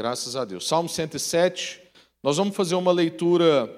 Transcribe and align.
Graças 0.00 0.34
a 0.34 0.46
Deus. 0.46 0.66
Salmo 0.66 0.88
107, 0.88 1.78
nós 2.22 2.38
vamos 2.38 2.56
fazer 2.56 2.74
uma 2.74 2.90
leitura 2.90 3.70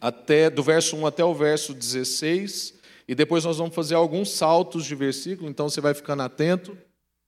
até 0.00 0.48
do 0.48 0.62
verso 0.62 0.96
1 0.96 1.06
até 1.06 1.22
o 1.22 1.34
verso 1.34 1.74
16, 1.74 2.72
e 3.06 3.14
depois 3.14 3.44
nós 3.44 3.58
vamos 3.58 3.74
fazer 3.74 3.94
alguns 3.94 4.30
saltos 4.30 4.86
de 4.86 4.94
versículo, 4.94 5.50
então 5.50 5.68
você 5.68 5.78
vai 5.78 5.92
ficando 5.92 6.22
atento 6.22 6.74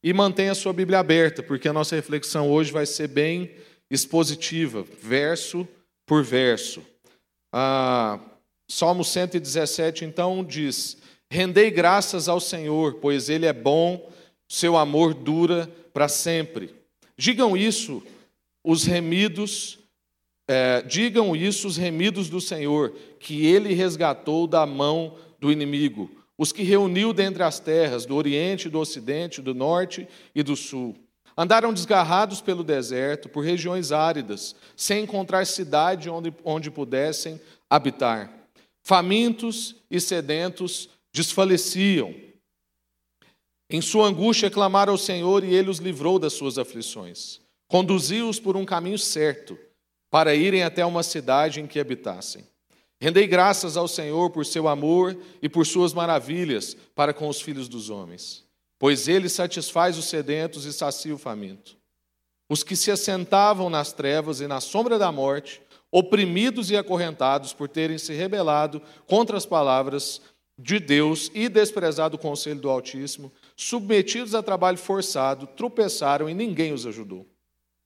e 0.03 0.11
mantenha 0.15 0.53
a 0.53 0.55
sua 0.55 0.73
Bíblia 0.73 1.01
aberta, 1.01 1.43
porque 1.43 1.69
a 1.69 1.73
nossa 1.75 1.97
reflexão 1.97 2.51
hoje 2.51 2.73
vai 2.73 2.87
ser 2.87 3.09
bem 3.09 3.51
expositiva, 3.91 4.87
verso 5.03 5.69
por 6.07 6.25
verso. 6.25 6.83
Ah, 7.53 8.19
Salmo 8.67 9.05
117, 9.05 10.07
então, 10.07 10.43
diz: 10.43 10.97
Rendei 11.31 11.71
graças 11.71 12.27
ao 12.27 12.41
Senhor, 12.41 12.95
pois 13.03 13.29
Ele 13.29 13.45
é 13.45 13.53
bom, 13.53 14.11
seu 14.49 14.79
amor 14.79 15.13
dura 15.13 15.71
para 15.93 16.09
sempre. 16.09 16.75
Digam 17.19 17.55
isso 17.55 18.03
os 18.65 18.85
remidos, 18.85 19.79
é, 20.49 20.81
digam 20.83 21.37
isso 21.37 21.69
os 21.69 21.77
remidos 21.77 22.31
do 22.31 22.41
Senhor, 22.41 22.95
que 23.21 23.47
Ele 23.47 23.75
resgatou 23.75 24.47
da 24.47 24.65
mão 24.65 25.17
do 25.39 25.53
inimigo, 25.53 26.11
os 26.39 26.51
que 26.51 26.63
reuniu 26.63 27.13
dentre 27.13 27.43
as 27.43 27.61
terras, 27.61 28.07
do 28.07 28.17
Oriente, 28.17 28.71
do 28.71 28.81
Ocidente, 28.81 29.43
do 29.43 29.55
Norte 29.55 30.09
e 30.35 30.43
do 30.43 30.57
Sul. 30.57 30.97
Andaram 31.37 31.73
desgarrados 31.73 32.41
pelo 32.41 32.65
deserto, 32.65 33.29
por 33.29 33.45
regiões 33.45 33.93
áridas, 33.93 34.55
sem 34.77 35.03
encontrar 35.05 35.45
cidade 35.47 36.09
onde, 36.09 36.33
onde 36.45 36.71
pudessem 36.71 37.41
habitar. 37.69 38.33
Famintos 38.83 39.77
e 39.91 40.01
sedentos 40.01 40.89
desfaleciam. 41.13 42.15
Em 43.69 43.81
sua 43.81 44.07
angústia 44.07 44.51
clamaram 44.51 44.93
ao 44.93 44.99
Senhor 44.99 45.43
e 45.43 45.53
ele 45.53 45.71
os 45.71 45.79
livrou 45.79 46.19
das 46.19 46.35
suas 46.35 46.59
aflições. 46.59 47.44
Conduziu-os 47.69 48.39
por 48.39 48.57
um 48.57 48.65
caminho 48.65 48.99
certo, 48.99 49.59
para 50.11 50.35
irem 50.35 50.63
até 50.63 50.85
uma 50.85 51.03
cidade 51.03 51.61
em 51.61 51.67
que 51.67 51.81
habitassem. 51.81 52.47
Rendei 53.01 53.27
graças 53.27 53.77
ao 53.77 53.89
Senhor 53.89 54.31
por 54.31 54.47
seu 54.47 54.69
amor 54.69 55.17
e 55.43 55.49
por 55.49 55.67
suas 55.67 55.93
maravilhas 55.93 56.77
para 56.95 57.13
com 57.13 57.29
os 57.29 57.41
filhos 57.41 57.69
dos 57.69 57.91
homens 57.91 58.45
pois 58.85 59.09
ele 59.09 59.31
satisfaz 59.31 59.97
os 59.97 60.05
sedentos 60.05 60.67
e 60.67 60.73
sacia 60.73 61.15
o 61.15 61.19
faminto. 61.19 61.75
Os 62.51 62.63
que 62.63 62.77
se 62.77 62.91
assentavam 62.91 63.71
nas 63.71 63.95
trevas 63.95 64.43
e 64.43 64.47
na 64.47 64.61
sombra 64.61 64.99
da 64.99 65.11
morte, 65.11 65.63
oprimidos 65.91 66.71
e 66.71 66.77
acorrentados 66.77 67.55
por 67.55 67.67
terem 67.67 67.97
se 67.97 68.13
rebelado 68.13 68.83
contra 69.07 69.39
as 69.39 69.47
palavras 69.47 70.21
de 70.59 70.79
Deus 70.79 71.31
e 71.35 71.49
desprezado 71.49 72.17
o 72.17 72.19
conselho 72.19 72.61
do 72.61 72.69
Altíssimo, 72.69 73.33
submetidos 73.57 74.35
a 74.35 74.43
trabalho 74.43 74.77
forçado, 74.77 75.47
tropeçaram 75.47 76.29
e 76.29 76.35
ninguém 76.35 76.73
os 76.73 76.87
ajudou. 76.87 77.27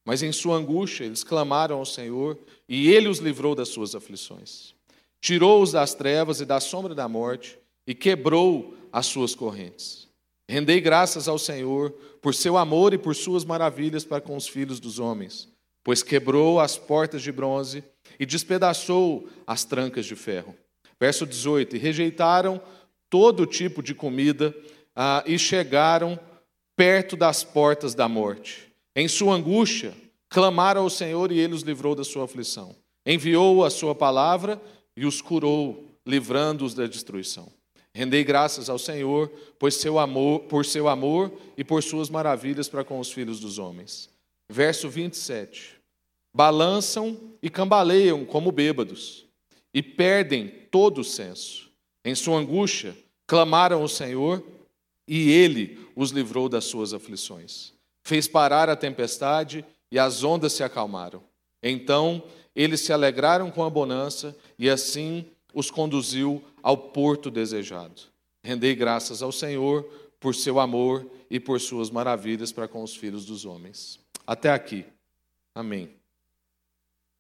Mas 0.09 0.23
em 0.23 0.33
sua 0.33 0.57
angústia 0.57 1.05
eles 1.05 1.23
clamaram 1.23 1.77
ao 1.77 1.85
Senhor 1.85 2.39
e 2.67 2.91
ele 2.91 3.09
os 3.09 3.19
livrou 3.19 3.55
das 3.55 3.69
suas 3.69 3.95
aflições. 3.95 4.75
Tirou-os 5.21 5.73
das 5.73 5.93
trevas 5.93 6.41
e 6.41 6.47
da 6.47 6.61
sombra 6.61 6.95
da 6.95 7.07
morte 7.07 7.59
e 7.87 7.95
quebrou 7.95 8.75
as 8.91 9.05
suas 9.05 9.35
correntes. 9.35 10.09
Rendei 10.49 10.81
graças 10.81 11.29
ao 11.29 11.39
Senhor 11.39 11.91
por 12.23 12.35
seu 12.35 12.57
amor 12.57 12.95
e 12.95 12.99
por 12.99 13.15
suas 13.15 13.45
maravilhas 13.45 14.03
para 14.03 14.23
com 14.23 14.35
os 14.35 14.49
filhos 14.49 14.81
dos 14.81 14.99
homens, 14.99 15.47
pois 15.85 16.03
quebrou 16.03 16.59
as 16.59 16.79
portas 16.79 17.21
de 17.21 17.31
bronze 17.31 17.85
e 18.19 18.25
despedaçou 18.25 19.29
as 19.47 19.67
trancas 19.67 20.07
de 20.07 20.17
ferro. 20.17 20.57
Verso 20.99 21.27
18: 21.27 21.77
E 21.77 21.79
rejeitaram 21.79 22.63
todo 23.11 23.45
tipo 23.45 23.83
de 23.83 23.95
comida 23.95 24.57
ah, 24.97 25.23
e 25.27 25.39
chegaram 25.39 26.19
perto 26.75 27.15
das 27.15 27.45
portas 27.45 27.95
da 27.95 28.09
morte. 28.09 28.68
Em 28.99 29.07
sua 29.07 29.37
angústia, 29.37 29.95
clamaram 30.29 30.83
ao 30.83 30.91
Senhor 30.91 31.31
e 31.31 31.39
ele 31.39 31.55
os 31.55 31.63
livrou 31.63 31.95
da 31.95 32.03
sua 32.03 32.25
aflição. 32.25 32.75
Enviou 33.07 33.65
a 33.65 33.71
sua 33.71 33.95
palavra 33.95 34.61
e 34.97 35.07
os 35.07 35.23
curou, 35.23 35.85
livrando-os 36.05 36.75
da 36.75 36.85
destruição. 36.85 37.49
Rendei 37.95 38.25
graças 38.25 38.69
ao 38.69 38.77
Senhor, 38.77 39.31
pois 39.57 39.77
seu 39.77 40.01
amor, 40.01 40.41
por 40.41 40.67
seu 40.67 40.89
amor 40.89 41.31
e 41.57 41.63
por 41.63 41.81
suas 41.81 42.11
maravilhas 42.11 42.69
para 42.69 42.83
com 42.83 42.99
os 42.99 43.13
filhos 43.13 43.39
dos 43.39 43.57
homens. 43.57 44.11
Verso 44.49 44.89
27. 44.89 45.77
Balançam 46.35 47.17
e 47.41 47.49
cambaleiam 47.49 48.25
como 48.25 48.51
bêbados, 48.51 49.27
e 49.73 49.81
perdem 49.81 50.53
todo 50.73 51.03
o 51.03 51.05
senso. 51.05 51.71
Em 52.05 52.17
sua 52.17 52.41
angústia, 52.41 52.99
clamaram 53.29 53.81
ao 53.81 53.87
Senhor, 53.87 54.45
e 55.07 55.31
ele 55.31 55.79
os 55.95 56.11
livrou 56.11 56.49
das 56.49 56.65
suas 56.65 56.93
aflições. 56.93 57.78
Fez 58.09 58.27
parar 58.27 58.71
a 58.71 58.75
tempestade 58.75 59.63
e 59.93 59.99
as 59.99 60.25
ondas 60.25 60.55
se 60.55 60.63
acalmaram. 60.63 61.23
Então 61.63 62.23
eles 62.57 62.81
se 62.81 62.91
alegraram 62.91 63.51
com 63.51 63.63
a 63.63 63.69
bonança, 63.69 64.35
e 64.59 64.71
assim 64.71 65.27
os 65.53 65.71
conduziu 65.71 66.43
ao 66.63 66.75
porto 66.75 67.31
desejado. 67.31 68.01
Rendei 68.43 68.75
graças 68.75 69.23
ao 69.23 69.31
Senhor 69.31 69.85
por 70.19 70.35
seu 70.35 70.59
amor 70.59 71.07
e 71.31 71.39
por 71.39 71.61
suas 71.61 71.91
maravilhas 71.91 72.51
para 72.51 72.67
com 72.67 72.83
os 72.83 72.97
filhos 72.97 73.27
dos 73.27 73.45
homens. 73.45 74.01
Até 74.27 74.51
aqui. 74.51 74.87
Amém. 75.55 75.91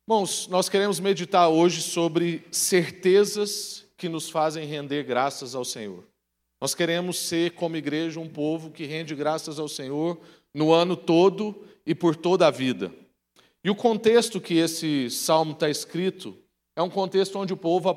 Bons, 0.06 0.48
nós 0.48 0.70
queremos 0.70 0.98
meditar 1.00 1.50
hoje 1.50 1.82
sobre 1.82 2.46
certezas 2.50 3.84
que 3.94 4.08
nos 4.08 4.30
fazem 4.30 4.64
render 4.64 5.02
graças 5.02 5.54
ao 5.54 5.66
Senhor. 5.66 6.02
Nós 6.58 6.74
queremos 6.74 7.18
ser, 7.18 7.50
como 7.50 7.76
igreja, 7.76 8.18
um 8.18 8.28
povo 8.28 8.70
que 8.70 8.86
rende 8.86 9.14
graças 9.14 9.58
ao 9.58 9.68
Senhor 9.68 10.18
no 10.58 10.72
ano 10.72 10.96
todo 10.96 11.54
e 11.86 11.94
por 11.94 12.16
toda 12.16 12.48
a 12.48 12.50
vida. 12.50 12.92
E 13.62 13.70
o 13.70 13.76
contexto 13.76 14.40
que 14.40 14.54
esse 14.54 15.08
salmo 15.08 15.52
está 15.52 15.70
escrito 15.70 16.36
é 16.74 16.82
um 16.82 16.90
contexto 16.90 17.38
onde 17.38 17.52
o 17.52 17.56
povo 17.56 17.96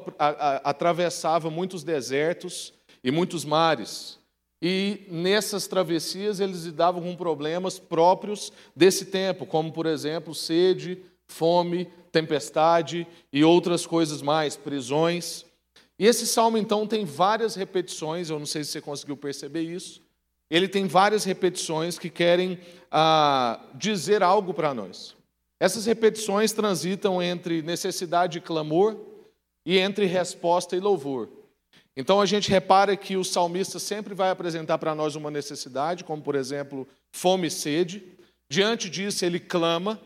atravessava 0.64 1.50
muitos 1.50 1.84
desertos 1.84 2.72
e 3.04 3.10
muitos 3.10 3.44
mares. 3.44 4.20
E 4.62 5.08
nessas 5.10 5.66
travessias 5.66 6.40
eles 6.40 6.66
lidavam 6.66 7.02
com 7.02 7.16
problemas 7.16 7.80
próprios 7.80 8.54
desse 8.76 9.06
tempo, 9.06 9.48
como, 9.48 9.72
por 9.72 9.88
exemplo, 9.88 10.36
sede, 10.36 11.00
fome, 11.28 11.88
tempestade 12.12 13.08
e 13.34 13.44
outras 13.44 13.88
coisas 13.88 14.22
mais, 14.22 14.56
prisões. 14.56 15.46
E 15.98 16.06
esse 16.06 16.28
salmo, 16.28 16.60
então, 16.60 16.86
tem 16.86 17.06
várias 17.06 17.56
repetições, 17.56 18.30
eu 18.30 18.38
não 18.38 18.46
sei 18.46 18.64
se 18.64 18.72
você 18.72 18.82
conseguiu 18.82 19.18
perceber 19.18 19.62
isso. 19.62 20.01
Ele 20.52 20.68
tem 20.68 20.86
várias 20.86 21.24
repetições 21.24 21.98
que 21.98 22.10
querem 22.10 22.60
ah, 22.92 23.58
dizer 23.74 24.22
algo 24.22 24.54
para 24.54 24.74
nós. 24.74 25.16
Essas 25.58 25.86
repetições 25.86 26.52
transitam 26.52 27.24
entre 27.24 27.62
necessidade 27.62 28.38
e 28.38 28.42
clamor 28.42 29.00
e 29.66 29.78
entre 29.78 30.06
resposta 30.06 30.76
e 30.76 30.80
louvor. 30.82 31.30
Então 31.96 32.20
a 32.20 32.26
gente 32.26 32.50
repara 32.50 32.98
que 32.98 33.16
o 33.16 33.24
salmista 33.24 33.80
sempre 33.80 34.14
vai 34.14 34.30
apresentar 34.30 34.78
para 34.78 34.94
nós 34.94 35.16
uma 35.16 35.32
necessidade, 35.32 36.04
como 36.04 36.22
por 36.22 36.36
exemplo, 36.36 36.86
fome 37.14 37.48
e 37.48 37.52
sede. 37.52 38.04
Diante 38.50 38.90
disso, 38.90 39.24
ele 39.24 39.40
clama. 39.40 40.02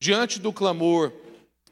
Diante 0.00 0.40
do 0.40 0.52
clamor, 0.52 1.12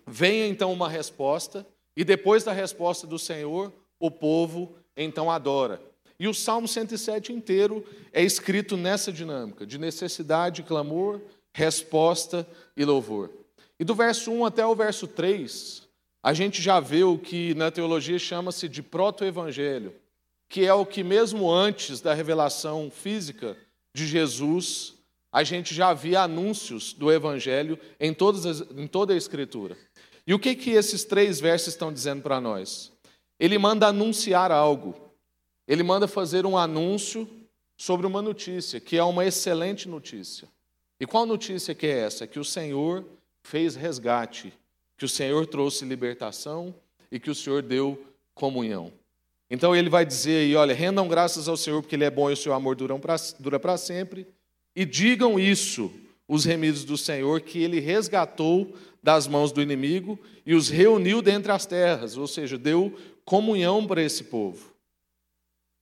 vem 0.06 0.48
então 0.48 0.72
uma 0.72 0.88
resposta. 0.88 1.66
E 1.96 2.04
depois 2.04 2.44
da 2.44 2.52
resposta 2.52 3.08
do 3.08 3.18
Senhor, 3.18 3.72
o 3.98 4.08
povo 4.08 4.76
então 4.96 5.28
adora. 5.30 5.80
E 6.18 6.28
o 6.28 6.34
Salmo 6.34 6.68
107 6.68 7.32
inteiro 7.32 7.84
é 8.12 8.22
escrito 8.22 8.76
nessa 8.76 9.12
dinâmica 9.12 9.66
de 9.66 9.78
necessidade, 9.78 10.62
clamor, 10.62 11.20
resposta 11.52 12.46
e 12.76 12.84
louvor. 12.84 13.30
E 13.78 13.84
do 13.84 13.94
verso 13.94 14.30
1 14.30 14.44
até 14.44 14.64
o 14.66 14.74
verso 14.74 15.06
3, 15.06 15.82
a 16.22 16.32
gente 16.32 16.62
já 16.62 16.80
vê 16.80 17.02
o 17.04 17.18
que 17.18 17.54
na 17.54 17.70
teologia 17.70 18.18
chama-se 18.18 18.68
de 18.68 18.82
proto-evangelho, 18.82 19.94
que 20.48 20.64
é 20.64 20.72
o 20.72 20.86
que 20.86 21.02
mesmo 21.02 21.50
antes 21.50 22.00
da 22.00 22.14
revelação 22.14 22.90
física 22.90 23.56
de 23.94 24.06
Jesus, 24.06 24.94
a 25.32 25.42
gente 25.42 25.74
já 25.74 25.92
via 25.92 26.22
anúncios 26.22 26.92
do 26.92 27.12
evangelho 27.12 27.78
em, 27.98 28.14
todas 28.14 28.46
as, 28.46 28.60
em 28.76 28.86
toda 28.86 29.12
a 29.12 29.16
escritura. 29.16 29.76
E 30.26 30.32
o 30.32 30.38
que 30.38 30.54
que 30.54 30.70
esses 30.70 31.04
três 31.04 31.40
versos 31.40 31.68
estão 31.68 31.92
dizendo 31.92 32.22
para 32.22 32.40
nós? 32.40 32.92
Ele 33.38 33.58
manda 33.58 33.88
anunciar 33.88 34.50
algo. 34.50 34.94
Ele 35.66 35.82
manda 35.82 36.06
fazer 36.06 36.44
um 36.46 36.56
anúncio 36.56 37.28
sobre 37.76 38.06
uma 38.06 38.22
notícia, 38.22 38.80
que 38.80 38.96
é 38.96 39.02
uma 39.04 39.24
excelente 39.24 39.88
notícia. 39.88 40.48
E 41.00 41.06
qual 41.06 41.26
notícia 41.26 41.74
que 41.74 41.86
é 41.86 42.00
essa? 42.00 42.26
Que 42.26 42.38
o 42.38 42.44
Senhor 42.44 43.04
fez 43.42 43.74
resgate, 43.74 44.52
que 44.96 45.04
o 45.04 45.08
Senhor 45.08 45.46
trouxe 45.46 45.84
libertação 45.84 46.74
e 47.10 47.18
que 47.18 47.30
o 47.30 47.34
Senhor 47.34 47.62
deu 47.62 48.02
comunhão. 48.34 48.92
Então 49.50 49.74
ele 49.74 49.90
vai 49.90 50.04
dizer 50.04 50.44
aí, 50.44 50.56
olha, 50.56 50.74
rendam 50.74 51.06
graças 51.06 51.48
ao 51.48 51.56
Senhor 51.56 51.82
porque 51.82 51.96
ele 51.96 52.04
é 52.04 52.10
bom 52.10 52.30
e 52.30 52.32
o 52.32 52.36
seu 52.36 52.52
amor 52.52 52.74
dura 52.76 53.60
para 53.60 53.76
sempre. 53.76 54.26
E 54.74 54.84
digam 54.84 55.38
isso, 55.38 55.92
os 56.26 56.44
remidos 56.44 56.84
do 56.84 56.96
Senhor, 56.96 57.40
que 57.40 57.62
ele 57.62 57.80
resgatou 57.80 58.74
das 59.02 59.26
mãos 59.26 59.52
do 59.52 59.60
inimigo 59.60 60.18
e 60.46 60.54
os 60.54 60.68
reuniu 60.68 61.20
dentre 61.20 61.52
as 61.52 61.66
terras, 61.66 62.16
ou 62.16 62.26
seja, 62.26 62.56
deu 62.56 62.92
comunhão 63.24 63.86
para 63.86 64.02
esse 64.02 64.24
povo. 64.24 64.73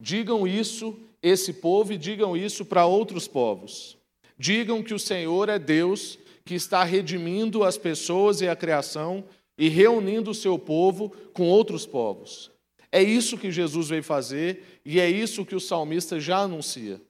Digam 0.03 0.49
isso, 0.49 0.99
esse 1.23 1.53
povo, 1.53 1.93
e 1.93 1.97
digam 1.97 2.37
isso 2.37 2.65
para 2.65 2.85
outros 2.85 3.29
povos. 3.29 3.97
Digam 4.37 4.83
que 4.83 4.93
o 4.93 4.99
Senhor 4.99 5.49
é 5.49 5.61
Deus 5.61 6.19
que 6.45 6.55
está 6.55 6.83
redimindo 6.83 7.63
as 7.63 7.79
pessoas 7.79 8.41
e 8.41 8.49
a 8.49 8.57
criação 8.57 9.23
e 9.57 9.69
reunindo 9.69 10.33
o 10.33 10.35
seu 10.35 10.59
povo 10.59 11.11
com 11.33 11.45
outros 11.49 11.87
povos. 11.87 12.51
É 12.91 13.01
isso 13.01 13.39
que 13.39 13.53
Jesus 13.53 13.91
veio 13.91 14.03
fazer 14.03 14.81
e 14.85 14.99
é 14.99 15.09
isso 15.09 15.47
que 15.47 15.55
o 15.55 15.61
salmista 15.61 16.19
já 16.19 16.39
anuncia. 16.39 17.01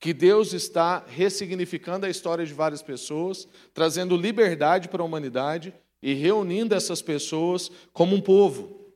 Que 0.00 0.12
Deus 0.12 0.52
está 0.52 1.04
ressignificando 1.06 2.04
a 2.04 2.10
história 2.10 2.44
de 2.44 2.52
várias 2.52 2.82
pessoas, 2.82 3.46
trazendo 3.72 4.16
liberdade 4.16 4.88
para 4.88 5.04
a 5.04 5.06
humanidade 5.06 5.72
e 6.02 6.14
reunindo 6.14 6.74
essas 6.74 7.00
pessoas 7.00 7.70
como 7.92 8.16
um 8.16 8.20
povo. 8.20 8.92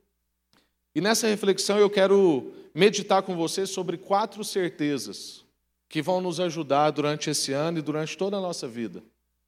E 0.93 0.99
nessa 0.99 1.25
reflexão 1.25 1.77
eu 1.77 1.89
quero 1.89 2.51
meditar 2.75 3.23
com 3.23 3.35
você 3.35 3.65
sobre 3.65 3.97
quatro 3.97 4.43
certezas 4.43 5.43
que 5.89 6.01
vão 6.01 6.21
nos 6.21 6.39
ajudar 6.39 6.91
durante 6.91 7.29
esse 7.29 7.53
ano 7.53 7.79
e 7.79 7.81
durante 7.81 8.17
toda 8.17 8.37
a 8.37 8.41
nossa 8.41 8.67
vida 8.67 9.01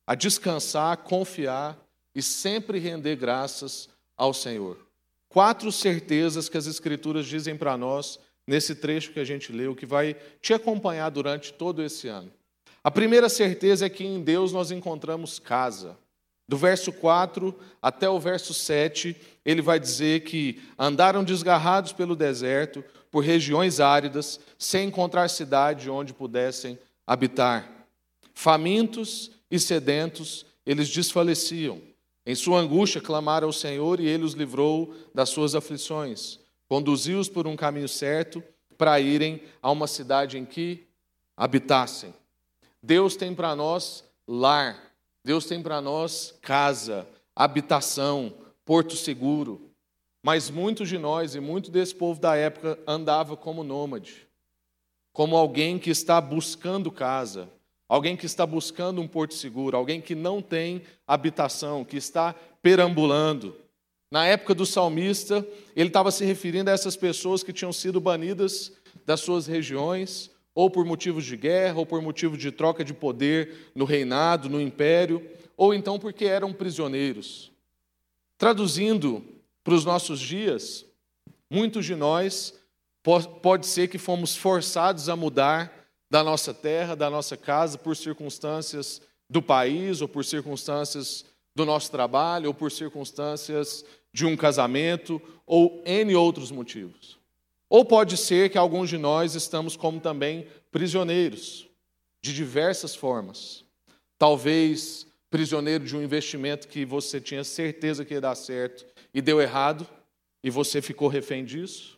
a 0.08 0.16
descansar, 0.16 0.96
confiar 1.00 1.78
e 2.16 2.22
sempre 2.22 2.80
render 2.80 3.18
graças 3.18 3.90
ao 4.16 4.34
Senhor. 4.34 4.78
Quatro 5.28 5.70
certezas 5.70 6.48
que 6.48 6.58
as 6.58 6.66
Escrituras 6.66 7.26
dizem 7.26 7.58
para 7.58 7.76
nós 7.76 8.18
nesse 8.48 8.74
trecho 8.74 9.12
que 9.12 9.20
a 9.20 9.26
gente 9.26 9.52
leu, 9.52 9.76
que 9.76 9.86
vai 9.86 10.16
te 10.42 10.54
acompanhar 10.54 11.10
durante 11.10 11.52
todo 11.52 11.84
esse 11.84 12.08
ano. 12.08 12.32
A 12.82 12.90
primeira 12.90 13.28
certeza 13.28 13.86
é 13.86 13.90
que 13.90 14.06
em 14.06 14.24
Deus 14.24 14.54
nós 14.54 14.72
encontramos 14.72 15.38
casa. 15.38 15.98
Do 16.48 16.56
verso 16.56 16.94
4 16.94 17.54
até 17.82 18.10
o 18.10 18.18
verso 18.18 18.54
7, 18.54 19.14
ele 19.44 19.62
vai 19.62 19.78
dizer 19.78 20.22
que 20.22 20.62
andaram 20.80 21.22
desgarrados 21.22 21.92
pelo 21.92 22.16
deserto, 22.16 22.82
por 23.12 23.24
regiões 23.24 23.80
áridas, 23.80 24.40
sem 24.58 24.88
encontrar 24.88 25.30
cidade 25.30 25.90
onde 25.90 26.14
pudessem 26.14 26.78
habitar. 27.06 27.88
Famintos 28.34 29.32
e 29.50 29.60
sedentos, 29.60 30.46
eles 30.66 30.90
desfaleciam. 30.90 31.82
Em 32.26 32.36
sua 32.36 32.60
angústia 32.60 33.00
clamaram 33.00 33.48
ao 33.48 33.54
Senhor 33.54 34.00
e 34.00 34.06
ele 34.06 34.26
os 34.26 34.34
livrou 34.34 34.94
das 35.16 35.30
suas 35.30 35.56
aflições. 35.56 36.40
Conduziu-os 36.68 37.30
por 37.30 37.48
um 37.48 37.56
caminho 37.56 37.88
certo 37.88 38.44
para 38.78 39.00
irem 39.00 39.42
a 39.62 39.72
uma 39.72 39.88
cidade 39.88 40.38
em 40.38 40.46
que 40.46 40.86
habitassem. 41.36 42.14
Deus 42.84 43.16
tem 43.16 43.34
para 43.34 43.56
nós 43.56 44.04
lar, 44.28 44.94
Deus 45.24 45.46
tem 45.46 45.62
para 45.62 45.82
nós 45.82 46.36
casa, 46.42 47.08
habitação, 47.36 48.34
porto 48.66 48.96
seguro. 48.96 49.67
Mas 50.28 50.50
muitos 50.50 50.90
de 50.90 50.98
nós 50.98 51.36
e 51.36 51.40
muito 51.40 51.72
desse 51.72 51.96
povo 51.96 52.20
da 52.20 52.36
época 52.36 52.78
andava 52.86 53.38
como 53.38 53.64
nômade, 53.64 54.28
como 55.14 55.38
alguém 55.38 55.80
que 55.80 55.90
está 55.90 56.20
buscando 56.20 56.92
casa, 56.92 57.50
alguém 57.88 58.18
que 58.18 58.26
está 58.26 58.46
buscando 58.46 59.00
um 59.00 59.08
porto 59.08 59.34
seguro, 59.34 59.78
alguém 59.78 60.02
que 60.02 60.14
não 60.14 60.42
tem 60.42 60.82
habitação, 61.08 61.86
que 61.86 61.96
está 61.96 62.36
perambulando. 62.62 63.56
Na 64.12 64.26
época 64.26 64.54
do 64.54 64.66
salmista, 64.66 65.48
ele 65.74 65.88
estava 65.88 66.12
se 66.12 66.26
referindo 66.26 66.70
a 66.70 66.74
essas 66.74 66.98
pessoas 66.98 67.42
que 67.42 67.54
tinham 67.54 67.72
sido 67.72 68.02
banidas 68.02 68.74
das 69.06 69.22
suas 69.22 69.48
regiões, 69.48 70.30
ou 70.54 70.70
por 70.70 70.84
motivos 70.84 71.24
de 71.24 71.38
guerra, 71.38 71.80
ou 71.80 71.86
por 71.86 72.02
motivo 72.02 72.36
de 72.36 72.52
troca 72.52 72.84
de 72.84 72.94
poder 72.94 73.72
no 73.74 73.86
reinado, 73.86 74.50
no 74.50 74.60
império, 74.60 75.26
ou 75.56 75.74
então 75.74 75.98
porque 75.98 76.26
eram 76.26 76.52
prisioneiros. 76.52 77.50
Traduzindo 78.38 79.37
para 79.68 79.76
os 79.76 79.84
nossos 79.84 80.22
dias, 80.22 80.86
muitos 81.50 81.86
de 81.86 81.94
nós 81.94 82.54
pode 83.42 83.68
ser 83.68 83.90
que 83.90 83.98
fomos 83.98 84.34
forçados 84.34 85.10
a 85.10 85.16
mudar 85.18 85.90
da 86.10 86.24
nossa 86.24 86.54
terra, 86.54 86.96
da 86.96 87.10
nossa 87.10 87.36
casa, 87.36 87.78
por 87.78 87.94
circunstâncias 87.94 89.02
do 89.30 89.42
país, 89.42 90.00
ou 90.00 90.08
por 90.08 90.24
circunstâncias 90.24 91.26
do 91.54 91.66
nosso 91.66 91.92
trabalho, 91.92 92.48
ou 92.48 92.54
por 92.54 92.72
circunstâncias 92.72 93.84
de 94.14 94.26
um 94.26 94.38
casamento, 94.38 95.22
ou 95.46 95.84
N 95.86 96.16
outros 96.16 96.50
motivos. 96.50 97.20
Ou 97.70 97.84
pode 97.84 98.16
ser 98.16 98.50
que 98.50 98.58
alguns 98.58 98.88
de 98.88 98.98
nós 98.98 99.36
estamos 99.36 99.76
como 99.76 100.00
também 100.00 100.48
prisioneiros, 100.72 101.68
de 102.22 102.34
diversas 102.34 102.96
formas. 102.96 103.66
Talvez 104.18 105.06
prisioneiro 105.30 105.84
de 105.84 105.94
um 105.94 106.02
investimento 106.02 106.70
que 106.70 106.86
você 106.86 107.20
tinha 107.20 107.44
certeza 107.44 108.06
que 108.06 108.14
ia 108.14 108.22
dar 108.22 108.36
certo 108.36 108.96
e 109.18 109.22
deu 109.22 109.42
errado, 109.42 109.88
e 110.44 110.50
você 110.52 110.80
ficou 110.80 111.08
refém 111.08 111.44
disso. 111.44 111.98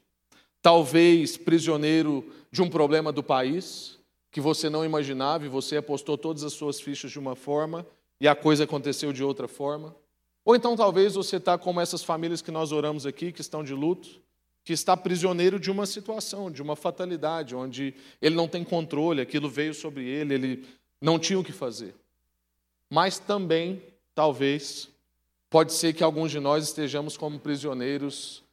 Talvez 0.61 1.35
prisioneiro 1.35 2.31
de 2.49 2.61
um 2.61 2.69
problema 2.69 3.11
do 3.11 3.21
país, 3.21 3.99
que 4.31 4.39
você 4.39 4.69
não 4.69 4.85
imaginava 4.85 5.45
e 5.45 5.49
você 5.49 5.75
apostou 5.75 6.17
todas 6.17 6.45
as 6.45 6.53
suas 6.53 6.79
fichas 6.79 7.11
de 7.11 7.19
uma 7.19 7.35
forma 7.35 7.85
e 8.21 8.27
a 8.27 8.33
coisa 8.33 8.63
aconteceu 8.63 9.11
de 9.11 9.21
outra 9.21 9.49
forma. 9.49 9.93
Ou 10.45 10.55
então 10.55 10.77
talvez 10.77 11.15
você 11.15 11.35
está 11.35 11.57
como 11.57 11.81
essas 11.81 12.05
famílias 12.05 12.41
que 12.41 12.51
nós 12.51 12.71
oramos 12.71 13.05
aqui, 13.05 13.33
que 13.33 13.41
estão 13.41 13.65
de 13.65 13.73
luto, 13.73 14.21
que 14.63 14.71
está 14.71 14.95
prisioneiro 14.95 15.59
de 15.59 15.69
uma 15.69 15.85
situação, 15.85 16.49
de 16.49 16.61
uma 16.61 16.77
fatalidade, 16.77 17.53
onde 17.53 17.93
ele 18.21 18.35
não 18.35 18.47
tem 18.47 18.63
controle, 18.63 19.19
aquilo 19.19 19.49
veio 19.49 19.73
sobre 19.73 20.07
ele, 20.07 20.35
ele 20.35 20.65
não 21.01 21.19
tinha 21.19 21.37
o 21.37 21.43
que 21.43 21.51
fazer. 21.51 21.93
Mas 22.89 23.19
também, 23.19 23.83
talvez, 24.15 24.87
pode 25.49 25.73
ser 25.73 25.93
que 25.93 26.03
alguns 26.03 26.31
de 26.31 26.39
nós 26.39 26.65
estejamos 26.65 27.17
como 27.17 27.39
prisioneiros 27.39 28.43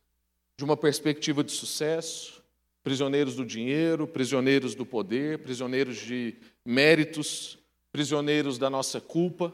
de 0.57 0.65
uma 0.65 0.77
perspectiva 0.77 1.45
de 1.45 1.53
sucesso, 1.53 2.43
prisioneiros 2.83 3.35
do 3.35 3.45
dinheiro, 3.45 4.07
prisioneiros 4.07 4.75
do 4.75 4.87
poder, 4.87 5.41
prisioneiros 5.41 5.97
de 5.99 6.35
méritos, 6.65 7.59
prisioneiros 7.93 8.59
da 8.59 8.71
nossa 8.71 9.01
culpa, 9.01 9.53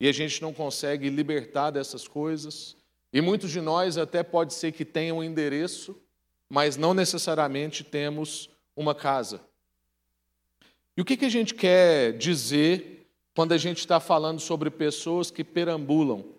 e 0.00 0.08
a 0.08 0.12
gente 0.12 0.42
não 0.42 0.52
consegue 0.52 1.08
libertar 1.08 1.70
dessas 1.70 2.08
coisas. 2.08 2.76
E 3.12 3.20
muitos 3.20 3.50
de 3.50 3.60
nós 3.60 3.96
até 3.96 4.22
pode 4.22 4.52
ser 4.52 4.72
que 4.72 4.84
tenham 4.84 5.18
um 5.18 5.24
endereço, 5.24 5.96
mas 6.48 6.76
não 6.76 6.92
necessariamente 6.92 7.84
temos 7.84 8.50
uma 8.74 8.94
casa. 8.94 9.40
E 10.96 11.00
o 11.00 11.04
que, 11.04 11.16
que 11.16 11.24
a 11.24 11.30
gente 11.30 11.54
quer 11.54 12.16
dizer 12.16 13.06
quando 13.34 13.52
a 13.52 13.58
gente 13.58 13.78
está 13.78 14.00
falando 14.00 14.40
sobre 14.40 14.70
pessoas 14.70 15.30
que 15.30 15.44
perambulam 15.44 16.35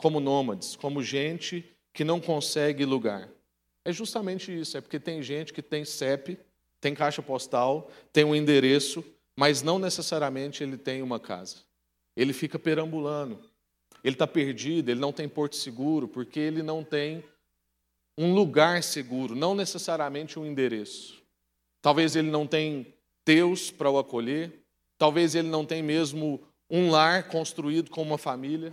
como 0.00 0.18
nômades, 0.20 0.76
como 0.76 1.02
gente 1.02 1.64
que 1.92 2.04
não 2.04 2.20
consegue 2.20 2.84
lugar? 2.84 3.28
É 3.84 3.92
justamente 3.92 4.58
isso, 4.58 4.76
é 4.76 4.80
porque 4.80 4.98
tem 4.98 5.22
gente 5.22 5.52
que 5.52 5.62
tem 5.62 5.84
CEP, 5.84 6.38
tem 6.80 6.94
caixa 6.94 7.22
postal, 7.22 7.90
tem 8.12 8.24
um 8.24 8.34
endereço, 8.34 9.04
mas 9.36 9.62
não 9.62 9.78
necessariamente 9.78 10.62
ele 10.62 10.76
tem 10.76 11.02
uma 11.02 11.20
casa. 11.20 11.56
Ele 12.16 12.32
fica 12.32 12.58
perambulando, 12.58 13.38
ele 14.02 14.14
está 14.14 14.26
perdido, 14.26 14.90
ele 14.90 15.00
não 15.00 15.12
tem 15.12 15.28
porto 15.28 15.56
seguro, 15.56 16.08
porque 16.08 16.40
ele 16.40 16.62
não 16.62 16.82
tem 16.82 17.24
um 18.16 18.34
lugar 18.34 18.82
seguro, 18.82 19.34
não 19.34 19.54
necessariamente 19.54 20.38
um 20.38 20.46
endereço. 20.46 21.22
Talvez 21.80 22.16
ele 22.16 22.30
não 22.30 22.46
tenha 22.46 22.86
Deus 23.24 23.70
para 23.70 23.90
o 23.90 23.98
acolher, 23.98 24.52
talvez 24.98 25.34
ele 25.34 25.48
não 25.48 25.64
tenha 25.64 25.82
mesmo 25.82 26.40
um 26.68 26.90
lar 26.90 27.28
construído 27.28 27.90
com 27.90 28.02
uma 28.02 28.18
família. 28.18 28.72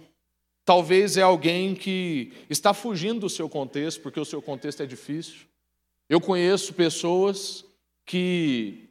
Talvez 0.68 1.16
é 1.16 1.22
alguém 1.22 1.74
que 1.74 2.34
está 2.50 2.74
fugindo 2.74 3.22
do 3.22 3.30
seu 3.30 3.48
contexto, 3.48 4.02
porque 4.02 4.20
o 4.20 4.26
seu 4.26 4.42
contexto 4.42 4.84
é 4.84 4.86
difícil. 4.86 5.48
Eu 6.10 6.20
conheço 6.20 6.74
pessoas 6.74 7.64
que 8.06 8.90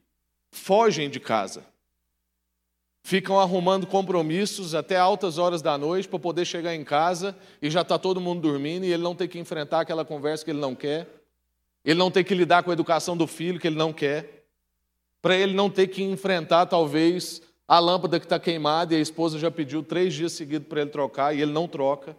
fogem 0.50 1.10
de 1.10 1.20
casa, 1.20 1.66
ficam 3.02 3.38
arrumando 3.38 3.86
compromissos 3.86 4.74
até 4.74 4.96
altas 4.96 5.36
horas 5.36 5.60
da 5.60 5.76
noite 5.76 6.08
para 6.08 6.18
poder 6.18 6.46
chegar 6.46 6.74
em 6.74 6.82
casa 6.82 7.36
e 7.60 7.68
já 7.68 7.82
está 7.82 7.98
todo 7.98 8.22
mundo 8.22 8.40
dormindo 8.40 8.86
e 8.86 8.90
ele 8.90 9.02
não 9.02 9.14
tem 9.14 9.28
que 9.28 9.38
enfrentar 9.38 9.80
aquela 9.80 10.02
conversa 10.02 10.46
que 10.46 10.50
ele 10.50 10.60
não 10.60 10.74
quer, 10.74 11.06
ele 11.84 11.98
não 11.98 12.10
tem 12.10 12.24
que 12.24 12.34
lidar 12.34 12.62
com 12.62 12.70
a 12.70 12.72
educação 12.72 13.14
do 13.14 13.26
filho 13.26 13.60
que 13.60 13.66
ele 13.66 13.76
não 13.76 13.92
quer, 13.92 14.46
para 15.20 15.36
ele 15.36 15.52
não 15.52 15.68
ter 15.68 15.88
que 15.88 16.02
enfrentar 16.02 16.64
talvez 16.64 17.42
a 17.68 17.78
lâmpada 17.78 18.20
que 18.20 18.26
está 18.26 18.38
queimada 18.38 18.94
e 18.94 18.96
a 18.96 19.00
esposa 19.00 19.38
já 19.38 19.50
pediu 19.50 19.82
três 19.82 20.14
dias 20.14 20.32
seguidos 20.32 20.68
para 20.68 20.82
ele 20.82 20.90
trocar 20.90 21.34
e 21.34 21.42
ele 21.42 21.52
não 21.52 21.66
troca. 21.66 22.16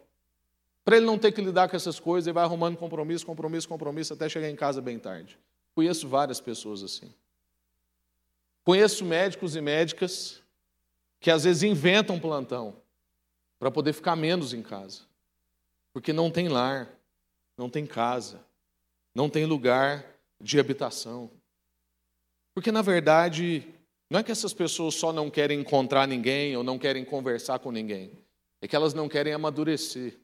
Para 0.83 0.97
ele 0.97 1.05
não 1.05 1.17
ter 1.17 1.31
que 1.31 1.41
lidar 1.41 1.69
com 1.69 1.75
essas 1.75 1.99
coisas, 1.99 2.27
ele 2.27 2.33
vai 2.33 2.43
arrumando 2.43 2.77
compromisso, 2.77 3.25
compromisso, 3.25 3.67
compromisso, 3.67 4.13
até 4.13 4.27
chegar 4.27 4.49
em 4.49 4.55
casa 4.55 4.81
bem 4.81 4.97
tarde. 4.99 5.37
Conheço 5.75 6.07
várias 6.07 6.39
pessoas 6.39 6.83
assim. 6.83 7.13
Conheço 8.63 9.05
médicos 9.05 9.55
e 9.55 9.61
médicas 9.61 10.41
que 11.19 11.31
às 11.31 11.43
vezes 11.43 11.63
inventam 11.63 12.19
plantão 12.19 12.75
para 13.59 13.71
poder 13.71 13.93
ficar 13.93 14.15
menos 14.15 14.53
em 14.53 14.61
casa. 14.61 15.01
Porque 15.93 16.13
não 16.13 16.29
tem 16.29 16.47
lar, 16.47 16.89
não 17.57 17.69
tem 17.69 17.85
casa, 17.85 18.39
não 19.15 19.29
tem 19.29 19.45
lugar 19.45 20.05
de 20.39 20.59
habitação. 20.59 21.31
Porque, 22.53 22.71
na 22.71 22.81
verdade, 22.81 23.67
não 24.09 24.19
é 24.19 24.23
que 24.23 24.31
essas 24.31 24.53
pessoas 24.53 24.95
só 24.95 25.11
não 25.11 25.29
querem 25.29 25.59
encontrar 25.59 26.07
ninguém 26.07 26.55
ou 26.55 26.63
não 26.63 26.79
querem 26.79 27.03
conversar 27.03 27.59
com 27.59 27.71
ninguém. 27.71 28.11
É 28.61 28.67
que 28.67 28.75
elas 28.75 28.93
não 28.93 29.09
querem 29.09 29.33
amadurecer. 29.33 30.17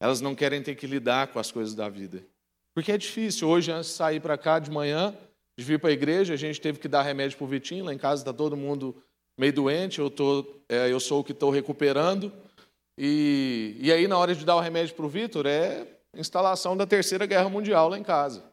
Elas 0.00 0.20
não 0.20 0.34
querem 0.34 0.62
ter 0.62 0.74
que 0.74 0.86
lidar 0.86 1.28
com 1.28 1.38
as 1.38 1.52
coisas 1.52 1.74
da 1.74 1.88
vida. 1.88 2.26
Porque 2.74 2.90
é 2.90 2.98
difícil. 2.98 3.48
Hoje, 3.48 3.70
antes 3.70 3.90
de 3.90 3.96
sair 3.96 4.20
para 4.20 4.36
cá 4.36 4.58
de 4.58 4.70
manhã, 4.70 5.16
de 5.56 5.64
vir 5.64 5.78
para 5.78 5.90
a 5.90 5.92
igreja, 5.92 6.34
a 6.34 6.36
gente 6.36 6.60
teve 6.60 6.78
que 6.78 6.88
dar 6.88 7.02
remédio 7.02 7.38
para 7.38 7.44
o 7.44 7.48
Vitinho. 7.48 7.84
Lá 7.84 7.94
em 7.94 7.98
casa 7.98 8.22
está 8.22 8.32
todo 8.32 8.56
mundo 8.56 9.00
meio 9.38 9.52
doente, 9.52 9.98
eu, 9.98 10.10
tô, 10.10 10.44
é, 10.68 10.90
eu 10.90 11.00
sou 11.00 11.20
o 11.20 11.24
que 11.24 11.32
estou 11.32 11.50
recuperando. 11.50 12.32
E, 12.98 13.76
e 13.80 13.92
aí, 13.92 14.06
na 14.06 14.18
hora 14.18 14.34
de 14.34 14.44
dar 14.44 14.56
o 14.56 14.60
remédio 14.60 14.94
para 14.94 15.06
o 15.06 15.08
Vitor, 15.08 15.46
é 15.46 15.86
instalação 16.16 16.76
da 16.76 16.86
Terceira 16.86 17.26
Guerra 17.26 17.48
Mundial 17.48 17.88
lá 17.88 17.98
em 17.98 18.02
casa. 18.02 18.44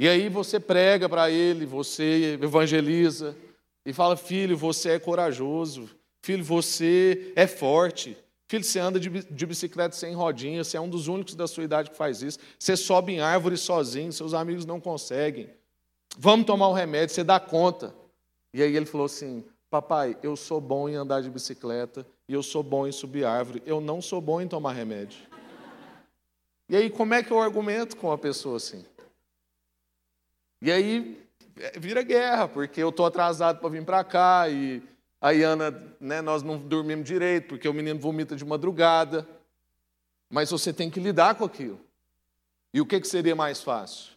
E 0.00 0.08
aí 0.08 0.30
você 0.30 0.58
prega 0.58 1.10
para 1.10 1.30
ele, 1.30 1.66
você 1.66 2.38
evangeliza 2.40 3.36
e 3.84 3.92
fala: 3.92 4.16
filho, 4.16 4.56
você 4.56 4.92
é 4.92 4.98
corajoso, 4.98 5.90
filho, 6.22 6.42
você 6.42 7.34
é 7.36 7.46
forte, 7.46 8.16
filho, 8.48 8.64
você 8.64 8.78
anda 8.78 8.98
de 8.98 9.46
bicicleta 9.46 9.94
sem 9.94 10.14
rodinha, 10.14 10.64
você 10.64 10.78
é 10.78 10.80
um 10.80 10.88
dos 10.88 11.06
únicos 11.06 11.34
da 11.34 11.46
sua 11.46 11.64
idade 11.64 11.90
que 11.90 11.98
faz 11.98 12.22
isso, 12.22 12.38
você 12.58 12.78
sobe 12.78 13.12
em 13.12 13.20
árvore 13.20 13.58
sozinho, 13.58 14.10
seus 14.10 14.32
amigos 14.32 14.64
não 14.64 14.80
conseguem. 14.80 15.50
Vamos 16.16 16.46
tomar 16.46 16.68
o 16.68 16.70
um 16.70 16.74
remédio, 16.74 17.14
você 17.14 17.22
dá 17.22 17.38
conta. 17.38 17.94
E 18.54 18.62
aí 18.62 18.74
ele 18.74 18.86
falou 18.86 19.04
assim: 19.04 19.44
Papai, 19.68 20.16
eu 20.22 20.34
sou 20.34 20.62
bom 20.62 20.88
em 20.88 20.94
andar 20.94 21.20
de 21.20 21.28
bicicleta 21.28 22.06
e 22.26 22.32
eu 22.32 22.42
sou 22.42 22.62
bom 22.62 22.86
em 22.86 22.92
subir 22.92 23.26
árvore, 23.26 23.62
eu 23.66 23.82
não 23.82 24.00
sou 24.00 24.22
bom 24.22 24.40
em 24.40 24.48
tomar 24.48 24.72
remédio. 24.72 25.28
E 26.70 26.76
aí, 26.76 26.88
como 26.88 27.12
é 27.12 27.22
que 27.22 27.32
eu 27.32 27.40
argumento 27.40 27.96
com 27.96 28.06
uma 28.06 28.16
pessoa 28.16 28.56
assim? 28.56 28.82
E 30.60 30.70
aí 30.70 31.26
é, 31.56 31.78
vira 31.78 32.02
guerra, 32.02 32.48
porque 32.48 32.82
eu 32.82 32.90
estou 32.90 33.06
atrasado 33.06 33.60
para 33.60 33.68
vir 33.68 33.84
para 33.84 34.04
cá 34.04 34.48
e 34.48 34.82
a 35.20 35.32
Iana, 35.32 35.70
né, 36.00 36.22
nós 36.22 36.42
não 36.42 36.56
dormimos 36.58 37.06
direito, 37.06 37.48
porque 37.48 37.68
o 37.68 37.74
menino 37.74 38.00
vomita 38.00 38.34
de 38.34 38.44
madrugada. 38.44 39.28
Mas 40.30 40.50
você 40.50 40.72
tem 40.72 40.88
que 40.88 41.00
lidar 41.00 41.34
com 41.34 41.44
aquilo. 41.44 41.80
E 42.72 42.80
o 42.80 42.86
que, 42.86 43.00
que 43.00 43.08
seria 43.08 43.34
mais 43.34 43.62
fácil? 43.62 44.12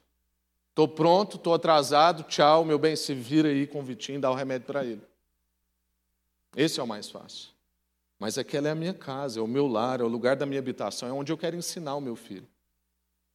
Estou 0.69 0.87
pronto, 0.87 1.37
estou 1.37 1.53
atrasado, 1.53 2.23
tchau, 2.23 2.63
meu 2.63 2.79
bem, 2.79 2.95
se 2.95 3.13
vira 3.13 3.49
aí 3.49 3.67
com 3.67 3.79
o 3.79 3.83
Vitinho, 3.83 4.21
dá 4.21 4.31
o 4.31 4.35
remédio 4.35 4.67
para 4.67 4.85
ele. 4.85 5.01
Esse 6.55 6.79
é 6.79 6.83
o 6.83 6.87
mais 6.87 7.09
fácil. 7.09 7.49
Mas 8.19 8.37
aquela 8.37 8.67
é 8.67 8.71
a 8.71 8.75
minha 8.75 8.93
casa, 8.93 9.39
é 9.39 9.43
o 9.43 9.47
meu 9.47 9.67
lar, 9.67 9.99
é 9.99 10.03
o 10.03 10.07
lugar 10.07 10.35
da 10.35 10.45
minha 10.45 10.59
habitação, 10.59 11.09
é 11.09 11.11
onde 11.11 11.31
eu 11.31 11.37
quero 11.37 11.55
ensinar 11.55 11.95
o 11.95 12.01
meu 12.01 12.15
filho. 12.15 12.47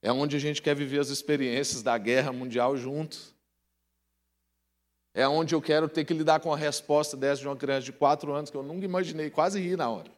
É 0.00 0.12
onde 0.12 0.36
a 0.36 0.38
gente 0.38 0.62
quer 0.62 0.74
viver 0.74 1.00
as 1.00 1.08
experiências 1.08 1.82
da 1.82 1.98
guerra 1.98 2.32
mundial 2.32 2.76
juntos. 2.76 3.34
É 5.12 5.26
onde 5.26 5.54
eu 5.54 5.60
quero 5.60 5.88
ter 5.88 6.04
que 6.04 6.14
lidar 6.14 6.40
com 6.40 6.52
a 6.52 6.56
resposta 6.56 7.16
dessa 7.16 7.40
de 7.40 7.48
uma 7.48 7.56
criança 7.56 7.86
de 7.86 7.92
quatro 7.92 8.32
anos 8.32 8.50
que 8.50 8.56
eu 8.56 8.62
nunca 8.62 8.84
imaginei, 8.84 9.30
quase 9.30 9.60
ri 9.60 9.76
na 9.76 9.90
hora. 9.90 10.10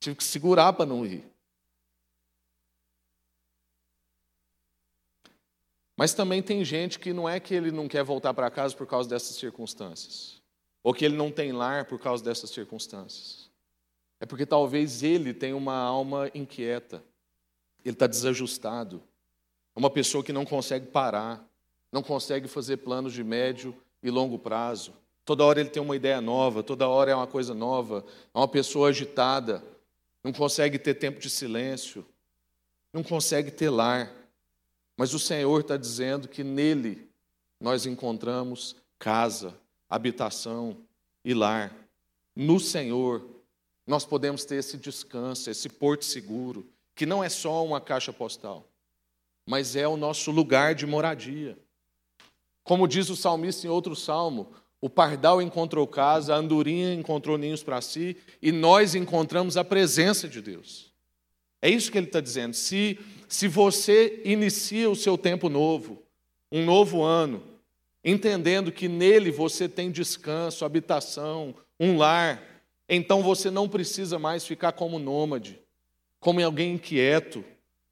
Tive 0.00 0.16
que 0.16 0.24
segurar 0.24 0.72
para 0.74 0.86
não 0.86 1.06
rir. 1.06 1.24
Mas 5.96 6.14
também 6.14 6.40
tem 6.40 6.64
gente 6.64 6.96
que 6.98 7.12
não 7.12 7.28
é 7.28 7.40
que 7.40 7.52
ele 7.52 7.72
não 7.72 7.88
quer 7.88 8.04
voltar 8.04 8.32
para 8.32 8.48
casa 8.50 8.76
por 8.76 8.86
causa 8.86 9.08
dessas 9.08 9.34
circunstâncias, 9.34 10.40
ou 10.80 10.94
que 10.94 11.04
ele 11.04 11.16
não 11.16 11.32
tem 11.32 11.50
lar 11.50 11.86
por 11.86 11.98
causa 11.98 12.22
dessas 12.22 12.50
circunstâncias. 12.50 13.50
É 14.20 14.26
porque 14.26 14.46
talvez 14.46 15.02
ele 15.02 15.34
tenha 15.34 15.56
uma 15.56 15.74
alma 15.74 16.30
inquieta, 16.32 17.02
ele 17.84 17.94
está 17.94 18.06
desajustado, 18.06 19.02
é 19.74 19.78
uma 19.78 19.90
pessoa 19.90 20.24
que 20.24 20.32
não 20.32 20.44
consegue 20.44 20.86
parar, 20.86 21.46
não 21.92 22.02
consegue 22.02 22.48
fazer 22.48 22.78
planos 22.78 23.12
de 23.12 23.22
médio 23.22 23.74
e 24.02 24.10
longo 24.10 24.38
prazo. 24.38 24.92
Toda 25.24 25.44
hora 25.44 25.60
ele 25.60 25.68
tem 25.68 25.82
uma 25.82 25.94
ideia 25.94 26.20
nova, 26.20 26.62
toda 26.62 26.88
hora 26.88 27.10
é 27.10 27.14
uma 27.14 27.26
coisa 27.26 27.54
nova, 27.54 28.04
é 28.34 28.38
uma 28.38 28.48
pessoa 28.48 28.88
agitada, 28.88 29.62
não 30.24 30.32
consegue 30.32 30.78
ter 30.78 30.94
tempo 30.94 31.20
de 31.20 31.30
silêncio, 31.30 32.04
não 32.92 33.02
consegue 33.02 33.50
ter 33.50 33.70
lar. 33.70 34.12
Mas 34.96 35.14
o 35.14 35.18
Senhor 35.18 35.60
está 35.60 35.76
dizendo 35.76 36.28
que 36.28 36.42
nele 36.42 37.08
nós 37.60 37.86
encontramos 37.86 38.74
casa, 38.98 39.54
habitação 39.88 40.76
e 41.24 41.34
lar. 41.34 41.74
No 42.34 42.58
Senhor 42.58 43.24
nós 43.86 44.04
podemos 44.04 44.44
ter 44.44 44.56
esse 44.56 44.76
descanso, 44.76 45.48
esse 45.48 45.68
porto 45.68 46.04
seguro, 46.04 46.66
que 46.98 47.06
não 47.06 47.22
é 47.22 47.28
só 47.28 47.64
uma 47.64 47.80
caixa 47.80 48.12
postal, 48.12 48.66
mas 49.46 49.76
é 49.76 49.86
o 49.86 49.96
nosso 49.96 50.32
lugar 50.32 50.74
de 50.74 50.84
moradia. 50.84 51.56
Como 52.64 52.88
diz 52.88 53.08
o 53.08 53.14
salmista 53.14 53.68
em 53.68 53.70
outro 53.70 53.94
salmo, 53.94 54.50
o 54.80 54.90
pardal 54.90 55.40
encontrou 55.40 55.86
casa, 55.86 56.34
a 56.34 56.38
andorinha 56.38 56.92
encontrou 56.92 57.38
ninhos 57.38 57.62
para 57.62 57.80
si, 57.80 58.16
e 58.42 58.50
nós 58.50 58.96
encontramos 58.96 59.56
a 59.56 59.62
presença 59.62 60.28
de 60.28 60.42
Deus. 60.42 60.92
É 61.62 61.70
isso 61.70 61.92
que 61.92 61.98
ele 61.98 62.08
está 62.08 62.20
dizendo. 62.20 62.54
Se 62.54 62.98
se 63.28 63.46
você 63.46 64.20
inicia 64.24 64.90
o 64.90 64.96
seu 64.96 65.16
tempo 65.16 65.48
novo, 65.48 66.02
um 66.50 66.64
novo 66.64 67.04
ano, 67.04 67.40
entendendo 68.02 68.72
que 68.72 68.88
nele 68.88 69.30
você 69.30 69.68
tem 69.68 69.92
descanso, 69.92 70.64
habitação, 70.64 71.54
um 71.78 71.96
lar, 71.96 72.42
então 72.88 73.22
você 73.22 73.52
não 73.52 73.68
precisa 73.68 74.18
mais 74.18 74.44
ficar 74.44 74.72
como 74.72 74.98
nômade, 74.98 75.60
como 76.20 76.42
alguém 76.42 76.74
inquieto, 76.74 77.44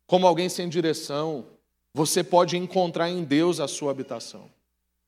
como 0.06 0.26
alguém 0.26 0.48
sem 0.48 0.68
direção. 0.68 1.46
Você 1.94 2.22
pode 2.22 2.56
encontrar 2.56 3.08
em 3.08 3.24
Deus 3.24 3.60
a 3.60 3.68
sua 3.68 3.90
habitação. 3.90 4.50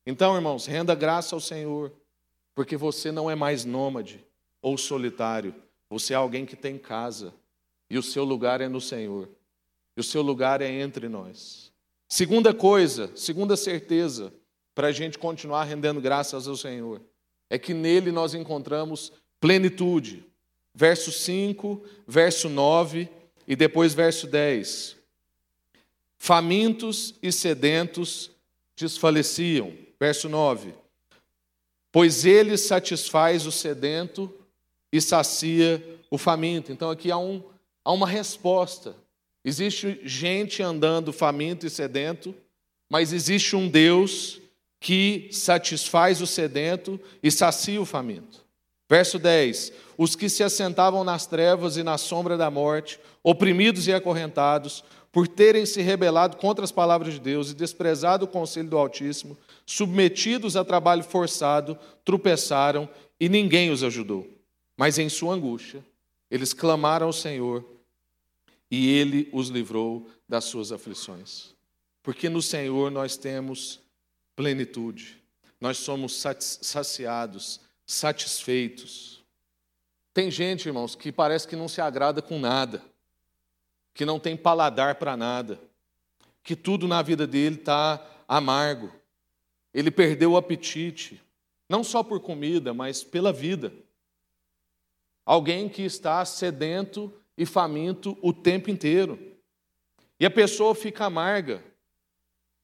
Então, 0.06 0.34
irmãos, 0.34 0.66
renda 0.66 0.94
graça 0.94 1.36
ao 1.36 1.40
Senhor, 1.40 1.92
porque 2.54 2.76
você 2.76 3.12
não 3.12 3.30
é 3.30 3.34
mais 3.34 3.64
nômade 3.64 4.24
ou 4.62 4.78
solitário, 4.78 5.54
você 5.90 6.14
é 6.14 6.16
alguém 6.16 6.46
que 6.46 6.56
tem 6.56 6.78
casa 6.78 7.34
e 7.90 7.98
o 7.98 8.02
seu 8.02 8.24
lugar 8.24 8.60
é 8.60 8.68
no 8.68 8.80
Senhor 8.80 9.28
e 9.96 10.00
o 10.00 10.04
seu 10.04 10.22
lugar 10.22 10.60
é 10.62 10.70
entre 10.70 11.08
nós. 11.08 11.72
Segunda 12.08 12.54
coisa, 12.54 13.10
segunda 13.14 13.56
certeza, 13.56 14.32
para 14.74 14.88
a 14.88 14.92
gente 14.92 15.18
continuar 15.18 15.64
rendendo 15.64 16.00
graças 16.00 16.46
ao 16.46 16.56
Senhor, 16.56 17.02
é 17.50 17.58
que 17.58 17.74
nele 17.74 18.12
nós 18.12 18.32
encontramos 18.32 19.12
plenitude. 19.40 20.24
Verso 20.78 21.10
5, 21.10 21.82
verso 22.06 22.48
9 22.48 23.08
e 23.48 23.56
depois 23.56 23.94
verso 23.94 24.28
10. 24.28 24.94
Famintos 26.16 27.16
e 27.20 27.32
sedentos 27.32 28.30
desfaleciam. 28.76 29.72
Verso 29.98 30.28
9. 30.28 30.72
Pois 31.90 32.24
ele 32.24 32.56
satisfaz 32.56 33.44
o 33.44 33.50
sedento 33.50 34.32
e 34.92 35.00
sacia 35.00 35.84
o 36.08 36.16
faminto. 36.16 36.70
Então 36.70 36.92
aqui 36.92 37.10
há, 37.10 37.18
um, 37.18 37.42
há 37.84 37.90
uma 37.90 38.06
resposta. 38.06 38.94
Existe 39.44 39.98
gente 40.04 40.62
andando 40.62 41.12
faminto 41.12 41.66
e 41.66 41.70
sedento, 41.70 42.32
mas 42.88 43.12
existe 43.12 43.56
um 43.56 43.68
Deus 43.68 44.40
que 44.78 45.28
satisfaz 45.32 46.20
o 46.20 46.26
sedento 46.26 47.00
e 47.20 47.32
sacia 47.32 47.82
o 47.82 47.84
faminto. 47.84 48.46
Verso 48.88 49.18
10: 49.18 49.72
Os 49.96 50.16
que 50.16 50.28
se 50.28 50.42
assentavam 50.42 51.04
nas 51.04 51.26
trevas 51.26 51.76
e 51.76 51.82
na 51.82 51.98
sombra 51.98 52.36
da 52.36 52.50
morte, 52.50 52.98
oprimidos 53.22 53.86
e 53.86 53.92
acorrentados, 53.92 54.82
por 55.12 55.26
terem 55.26 55.66
se 55.66 55.82
rebelado 55.82 56.36
contra 56.36 56.64
as 56.64 56.72
palavras 56.72 57.14
de 57.14 57.20
Deus 57.20 57.50
e 57.50 57.54
desprezado 57.54 58.24
o 58.24 58.28
conselho 58.28 58.68
do 58.68 58.78
Altíssimo, 58.78 59.36
submetidos 59.66 60.56
a 60.56 60.64
trabalho 60.64 61.02
forçado, 61.02 61.78
tropeçaram 62.04 62.88
e 63.18 63.28
ninguém 63.28 63.70
os 63.70 63.82
ajudou. 63.82 64.26
Mas 64.76 64.98
em 64.98 65.08
sua 65.08 65.34
angústia, 65.34 65.84
eles 66.30 66.52
clamaram 66.52 67.06
ao 67.06 67.12
Senhor 67.12 67.64
e 68.70 68.88
ele 68.94 69.28
os 69.32 69.48
livrou 69.48 70.06
das 70.28 70.44
suas 70.44 70.72
aflições. 70.72 71.54
Porque 72.02 72.28
no 72.28 72.40
Senhor 72.40 72.90
nós 72.90 73.16
temos 73.16 73.80
plenitude, 74.36 75.20
nós 75.60 75.78
somos 75.78 76.22
saciados, 76.60 77.60
satisfeitos. 77.88 79.24
Tem 80.12 80.30
gente, 80.30 80.66
irmãos, 80.66 80.94
que 80.94 81.10
parece 81.10 81.48
que 81.48 81.56
não 81.56 81.66
se 81.66 81.80
agrada 81.80 82.20
com 82.20 82.38
nada, 82.38 82.82
que 83.94 84.04
não 84.04 84.20
tem 84.20 84.36
paladar 84.36 84.96
para 84.96 85.16
nada, 85.16 85.58
que 86.42 86.54
tudo 86.54 86.86
na 86.86 87.00
vida 87.00 87.26
dele 87.26 87.56
está 87.56 88.06
amargo, 88.28 88.92
ele 89.72 89.90
perdeu 89.90 90.32
o 90.32 90.36
apetite, 90.36 91.22
não 91.66 91.82
só 91.82 92.02
por 92.02 92.20
comida, 92.20 92.74
mas 92.74 93.02
pela 93.02 93.32
vida. 93.32 93.72
Alguém 95.24 95.66
que 95.66 95.82
está 95.82 96.22
sedento 96.26 97.12
e 97.38 97.46
faminto 97.46 98.18
o 98.20 98.34
tempo 98.34 98.70
inteiro. 98.70 99.18
E 100.20 100.26
a 100.26 100.30
pessoa 100.30 100.74
fica 100.74 101.06
amarga. 101.06 101.62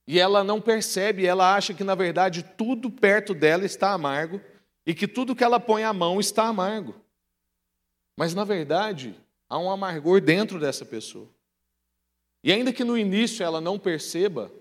E 0.07 0.19
ela 0.19 0.43
não 0.43 0.61
percebe, 0.61 1.25
ela 1.25 1.55
acha 1.55 1.73
que 1.73 1.83
na 1.83 1.95
verdade 1.95 2.43
tudo 2.55 2.91
perto 2.91 3.33
dela 3.33 3.65
está 3.65 3.91
amargo 3.91 4.39
e 4.85 4.93
que 4.93 5.07
tudo 5.07 5.35
que 5.35 5.43
ela 5.43 5.59
põe 5.59 5.83
a 5.83 5.93
mão 5.93 6.19
está 6.19 6.47
amargo. 6.47 6.95
Mas 8.17 8.33
na 8.33 8.43
verdade, 8.43 9.15
há 9.49 9.57
um 9.57 9.69
amargor 9.69 10.21
dentro 10.21 10.59
dessa 10.59 10.85
pessoa. 10.85 11.27
E 12.43 12.51
ainda 12.51 12.71
que 12.71 12.83
no 12.83 12.97
início 12.97 13.43
ela 13.43 13.59
não 13.59 13.79
perceba, 13.79 14.51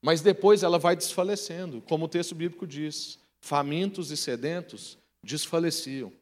mas 0.00 0.20
depois 0.20 0.62
ela 0.62 0.78
vai 0.78 0.94
desfalecendo, 0.94 1.82
como 1.82 2.04
o 2.04 2.08
texto 2.08 2.34
bíblico 2.34 2.66
diz: 2.66 3.18
famintos 3.40 4.10
e 4.10 4.16
sedentos 4.16 4.96
desfaleciam. 5.22 6.12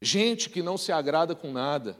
Gente 0.00 0.48
que 0.48 0.62
não 0.62 0.78
se 0.78 0.92
agrada 0.92 1.34
com 1.34 1.52
nada, 1.52 1.98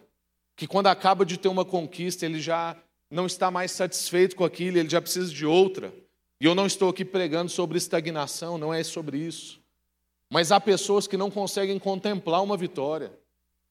que 0.57 0.67
quando 0.67 0.87
acaba 0.87 1.25
de 1.25 1.37
ter 1.37 1.49
uma 1.49 1.65
conquista, 1.65 2.25
ele 2.25 2.41
já 2.41 2.77
não 3.11 3.27
está 3.27 3.51
mais 3.51 3.73
satisfeito 3.73 4.37
com 4.37 4.45
aquilo, 4.45 4.79
ele 4.79 4.89
já 4.89 5.03
precisa 5.03 5.33
de 5.33 5.45
outra. 5.45 5.93
E 6.41 6.47
eu 6.47 6.55
não 6.55 6.67
estou 6.67 6.89
aqui 6.89 7.05
pregando 7.05 7.51
sobre 7.51 7.77
estagnação, 7.77 8.57
não 8.57 8.73
é 8.73 8.83
sobre 8.83 9.19
isso. 9.19 9.60
Mas 10.31 10.53
há 10.53 10.61
pessoas 10.61 11.09
que 11.09 11.17
não 11.17 11.29
conseguem 11.29 11.79
contemplar 11.79 12.41
uma 12.43 12.57
vitória. 12.57 13.13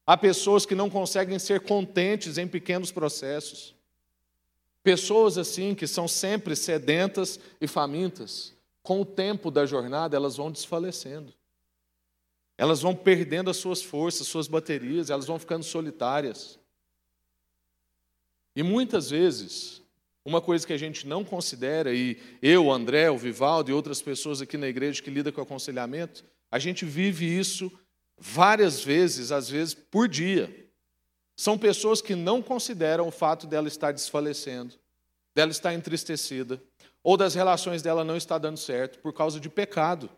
Há 0.06 0.18
pessoas 0.18 0.66
que 0.66 0.76
não 0.76 0.90
conseguem 0.90 1.40
ser 1.40 1.62
contentes 1.62 2.38
em 2.38 2.48
pequenos 2.48 2.92
processos. 2.92 3.74
Pessoas 4.84 5.38
assim 5.38 5.74
que 5.74 5.88
são 5.88 6.08
sempre 6.08 6.56
sedentas 6.56 7.40
e 7.62 7.68
famintas, 7.68 8.54
com 8.84 9.02
o 9.02 9.06
tempo 9.06 9.50
da 9.50 9.66
jornada 9.66 10.18
elas 10.18 10.36
vão 10.36 10.52
desfalecendo. 10.52 11.34
Elas 12.58 12.82
vão 12.82 12.94
perdendo 12.94 13.50
as 13.50 13.58
suas 13.58 13.82
forças, 13.82 14.28
suas 14.28 14.48
baterias, 14.48 15.10
elas 15.10 15.26
vão 15.26 15.40
ficando 15.40 15.64
solitárias. 15.64 16.60
E 18.54 18.62
muitas 18.62 19.10
vezes, 19.10 19.82
uma 20.26 20.42
coisa 20.42 20.68
que 20.68 20.74
a 20.74 20.78
gente 20.78 21.08
não 21.08 21.24
considera, 21.24 21.94
e 21.94 22.18
eu, 22.42 22.70
André, 22.70 23.10
o 23.10 23.18
Vivaldo 23.18 23.72
e 23.72 23.74
outras 23.74 24.02
pessoas 24.02 24.42
aqui 24.42 24.58
na 24.58 24.68
igreja 24.68 25.02
que 25.02 25.10
lidam 25.10 25.32
com 25.32 25.40
aconselhamento, 25.40 26.26
a 26.52 26.58
gente 26.60 26.86
vive 26.86 27.26
isso 27.26 27.72
várias 28.18 28.84
vezes, 28.84 29.32
às 29.32 29.50
vezes 29.50 29.74
por 29.74 30.08
dia. 30.08 30.68
São 31.36 31.58
pessoas 31.58 32.02
que 32.02 32.16
não 32.16 32.42
consideram 32.42 33.08
o 33.08 33.12
fato 33.12 33.48
dela 33.48 33.68
estar 33.68 33.92
desfalecendo, 33.92 34.76
dela 35.34 35.52
estar 35.52 35.74
entristecida, 35.74 36.62
ou 37.02 37.16
das 37.16 37.34
relações 37.34 37.82
dela 37.82 38.04
não 38.04 38.18
estar 38.18 38.38
dando 38.40 38.58
certo 38.58 39.00
por 39.00 39.14
causa 39.14 39.40
de 39.40 39.50
pecado. 39.50 40.10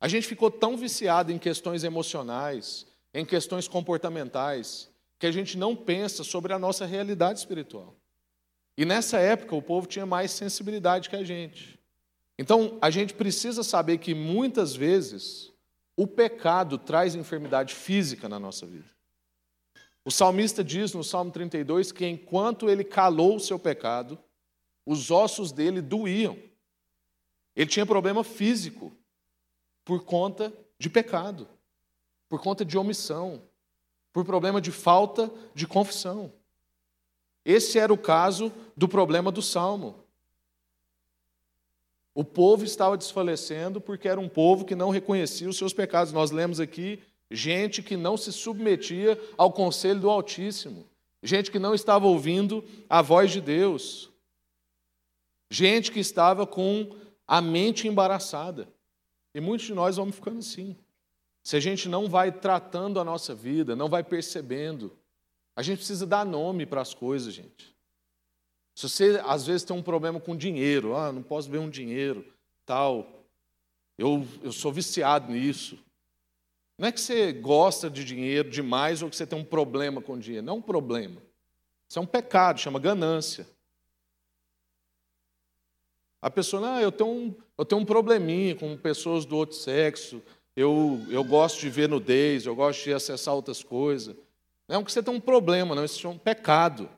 A 0.00 0.06
gente 0.06 0.26
ficou 0.26 0.50
tão 0.50 0.76
viciado 0.76 1.32
em 1.32 1.38
questões 1.38 1.82
emocionais, 1.82 2.86
em 3.12 3.24
questões 3.24 3.66
comportamentais, 3.66 4.88
que 5.18 5.26
a 5.26 5.32
gente 5.32 5.58
não 5.58 5.74
pensa 5.74 6.22
sobre 6.22 6.52
a 6.52 6.58
nossa 6.58 6.86
realidade 6.86 7.40
espiritual. 7.40 7.96
E 8.76 8.84
nessa 8.84 9.18
época 9.18 9.56
o 9.56 9.60
povo 9.60 9.88
tinha 9.88 10.06
mais 10.06 10.30
sensibilidade 10.30 11.10
que 11.10 11.16
a 11.16 11.24
gente. 11.24 11.79
Então 12.40 12.78
a 12.80 12.88
gente 12.88 13.12
precisa 13.12 13.62
saber 13.62 13.98
que 13.98 14.14
muitas 14.14 14.74
vezes 14.74 15.52
o 15.94 16.06
pecado 16.06 16.78
traz 16.78 17.14
enfermidade 17.14 17.74
física 17.74 18.30
na 18.30 18.38
nossa 18.38 18.64
vida. 18.64 18.88
O 20.06 20.10
salmista 20.10 20.64
diz 20.64 20.94
no 20.94 21.04
Salmo 21.04 21.30
32 21.30 21.92
que 21.92 22.06
enquanto 22.06 22.70
ele 22.70 22.82
calou 22.82 23.36
o 23.36 23.40
seu 23.40 23.58
pecado, 23.58 24.18
os 24.86 25.10
ossos 25.10 25.52
dele 25.52 25.82
doíam. 25.82 26.38
Ele 27.54 27.68
tinha 27.68 27.84
problema 27.84 28.24
físico 28.24 28.90
por 29.84 30.02
conta 30.06 30.50
de 30.78 30.88
pecado, 30.88 31.46
por 32.26 32.40
conta 32.40 32.64
de 32.64 32.78
omissão, 32.78 33.42
por 34.14 34.24
problema 34.24 34.62
de 34.62 34.72
falta 34.72 35.30
de 35.54 35.66
confissão. 35.66 36.32
Esse 37.44 37.78
era 37.78 37.92
o 37.92 37.98
caso 37.98 38.50
do 38.74 38.88
problema 38.88 39.30
do 39.30 39.42
salmo. 39.42 40.06
O 42.20 42.24
povo 42.24 42.66
estava 42.66 42.98
desfalecendo 42.98 43.80
porque 43.80 44.06
era 44.06 44.20
um 44.20 44.28
povo 44.28 44.66
que 44.66 44.74
não 44.74 44.90
reconhecia 44.90 45.48
os 45.48 45.56
seus 45.56 45.72
pecados. 45.72 46.12
Nós 46.12 46.30
lemos 46.30 46.60
aqui 46.60 47.02
gente 47.30 47.82
que 47.82 47.96
não 47.96 48.14
se 48.14 48.30
submetia 48.30 49.18
ao 49.38 49.50
conselho 49.50 50.00
do 50.00 50.10
Altíssimo, 50.10 50.86
gente 51.22 51.50
que 51.50 51.58
não 51.58 51.74
estava 51.74 52.06
ouvindo 52.06 52.62
a 52.90 53.00
voz 53.00 53.30
de 53.30 53.40
Deus, 53.40 54.10
gente 55.50 55.90
que 55.90 55.98
estava 55.98 56.46
com 56.46 56.94
a 57.26 57.40
mente 57.40 57.88
embaraçada. 57.88 58.68
E 59.34 59.40
muitos 59.40 59.68
de 59.68 59.72
nós 59.72 59.96
vamos 59.96 60.14
ficando 60.14 60.40
assim. 60.40 60.76
Se 61.42 61.56
a 61.56 61.60
gente 61.60 61.88
não 61.88 62.06
vai 62.06 62.30
tratando 62.30 63.00
a 63.00 63.04
nossa 63.04 63.34
vida, 63.34 63.74
não 63.74 63.88
vai 63.88 64.04
percebendo, 64.04 64.94
a 65.56 65.62
gente 65.62 65.78
precisa 65.78 66.06
dar 66.06 66.26
nome 66.26 66.66
para 66.66 66.82
as 66.82 66.92
coisas, 66.92 67.32
gente. 67.32 67.74
Se 68.80 68.88
você 68.88 69.20
às 69.26 69.46
vezes 69.46 69.62
tem 69.62 69.76
um 69.76 69.82
problema 69.82 70.18
com 70.18 70.34
dinheiro, 70.34 70.96
ah, 70.96 71.12
não 71.12 71.22
posso 71.22 71.50
ver 71.50 71.58
um 71.58 71.68
dinheiro, 71.68 72.24
tal, 72.64 73.26
eu, 73.98 74.26
eu 74.42 74.50
sou 74.52 74.72
viciado 74.72 75.30
nisso. 75.30 75.78
Não 76.78 76.88
é 76.88 76.92
que 76.92 76.98
você 76.98 77.30
gosta 77.30 77.90
de 77.90 78.02
dinheiro 78.02 78.48
demais 78.48 79.02
ou 79.02 79.10
que 79.10 79.16
você 79.16 79.26
tem 79.26 79.38
um 79.38 79.44
problema 79.44 80.00
com 80.00 80.18
dinheiro. 80.18 80.46
Não 80.46 80.54
é 80.54 80.56
um 80.56 80.62
problema. 80.62 81.20
Isso 81.86 81.98
é 81.98 82.00
um 82.02 82.06
pecado, 82.06 82.58
chama 82.58 82.78
ganância. 82.78 83.46
A 86.22 86.30
pessoa, 86.30 86.76
ah, 86.76 86.80
eu 86.80 86.90
tenho 86.90 87.10
um, 87.10 87.34
eu 87.58 87.66
tenho 87.66 87.82
um 87.82 87.84
probleminha 87.84 88.54
com 88.54 88.74
pessoas 88.78 89.26
do 89.26 89.36
outro 89.36 89.56
sexo, 89.56 90.22
eu, 90.56 91.04
eu 91.10 91.22
gosto 91.22 91.60
de 91.60 91.68
ver 91.68 91.86
nudez, 91.86 92.46
eu 92.46 92.56
gosto 92.56 92.84
de 92.84 92.94
acessar 92.94 93.34
outras 93.34 93.62
coisas. 93.62 94.16
Não 94.66 94.80
é 94.80 94.82
que 94.82 94.90
você 94.90 95.02
tem 95.02 95.12
um 95.12 95.20
problema, 95.20 95.74
não, 95.74 95.84
isso 95.84 96.06
é 96.06 96.08
um 96.08 96.16
pecado. 96.16 96.88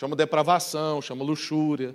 Chama 0.00 0.16
depravação, 0.16 1.02
chama 1.02 1.22
luxúria. 1.22 1.94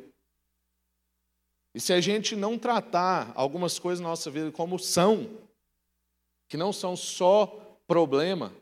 E 1.73 1.79
se 1.79 1.91
a 1.91 1.99
gente 1.99 2.35
não 2.35 2.55
tratar 2.55 3.33
algumas 3.33 3.79
coisas 3.79 3.99
na 3.99 4.09
nossa 4.09 4.29
vida 4.29 4.51
como 4.51 4.77
são, 4.77 5.27
que 6.47 6.55
não 6.55 6.71
são 6.71 6.95
só 6.95 7.47
problema, 7.87 8.53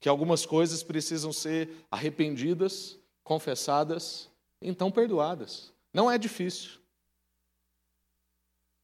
que 0.00 0.08
algumas 0.08 0.46
coisas 0.46 0.82
precisam 0.82 1.34
ser 1.34 1.84
arrependidas, 1.90 2.98
confessadas, 3.22 4.30
então 4.58 4.90
perdoadas. 4.90 5.70
Não 5.92 6.10
é 6.10 6.16
difícil. 6.16 6.80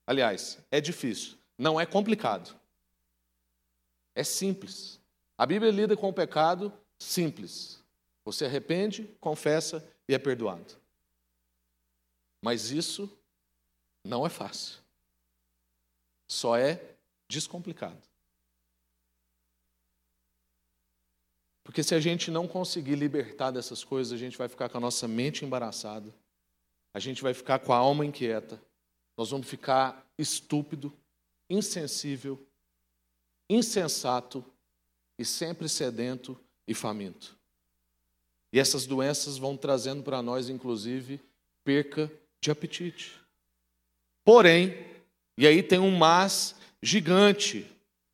Aliás, 0.06 0.58
é 0.70 0.82
difícil, 0.82 1.38
não 1.56 1.80
é 1.80 1.86
complicado. 1.86 2.54
É 4.14 4.22
simples. 4.22 5.00
A 5.38 5.46
Bíblia 5.46 5.72
lida 5.72 5.96
com 5.96 6.10
o 6.10 6.12
pecado 6.12 6.70
simples. 6.98 7.78
Você 8.28 8.44
arrepende, 8.44 9.04
confessa 9.22 9.82
e 10.06 10.12
é 10.12 10.18
perdoado. 10.18 10.76
Mas 12.44 12.70
isso 12.70 13.10
não 14.04 14.26
é 14.26 14.28
fácil. 14.28 14.80
Só 16.28 16.54
é 16.54 16.94
descomplicado. 17.26 18.02
Porque 21.64 21.82
se 21.82 21.94
a 21.94 22.00
gente 22.00 22.30
não 22.30 22.46
conseguir 22.46 22.96
libertar 22.96 23.50
dessas 23.50 23.82
coisas, 23.82 24.12
a 24.12 24.18
gente 24.18 24.36
vai 24.36 24.46
ficar 24.46 24.68
com 24.68 24.76
a 24.76 24.80
nossa 24.80 25.08
mente 25.08 25.46
embaraçada, 25.46 26.14
a 26.92 27.00
gente 27.00 27.22
vai 27.22 27.32
ficar 27.32 27.58
com 27.60 27.72
a 27.72 27.78
alma 27.78 28.04
inquieta, 28.04 28.62
nós 29.16 29.30
vamos 29.30 29.48
ficar 29.48 30.06
estúpido, 30.18 30.92
insensível, 31.48 32.46
insensato 33.48 34.44
e 35.18 35.24
sempre 35.24 35.66
sedento 35.66 36.38
e 36.66 36.74
faminto. 36.74 37.38
E 38.52 38.58
essas 38.58 38.87
doenças 38.87 39.37
vão 39.37 39.56
trazendo 39.56 40.02
para 40.02 40.22
nós, 40.22 40.48
inclusive, 40.48 41.20
perca 41.64 42.11
de 42.40 42.50
apetite. 42.50 43.20
Porém, 44.24 44.76
e 45.37 45.46
aí 45.46 45.62
tem 45.62 45.78
um 45.78 45.90
mas 45.90 46.54
gigante, 46.82 47.66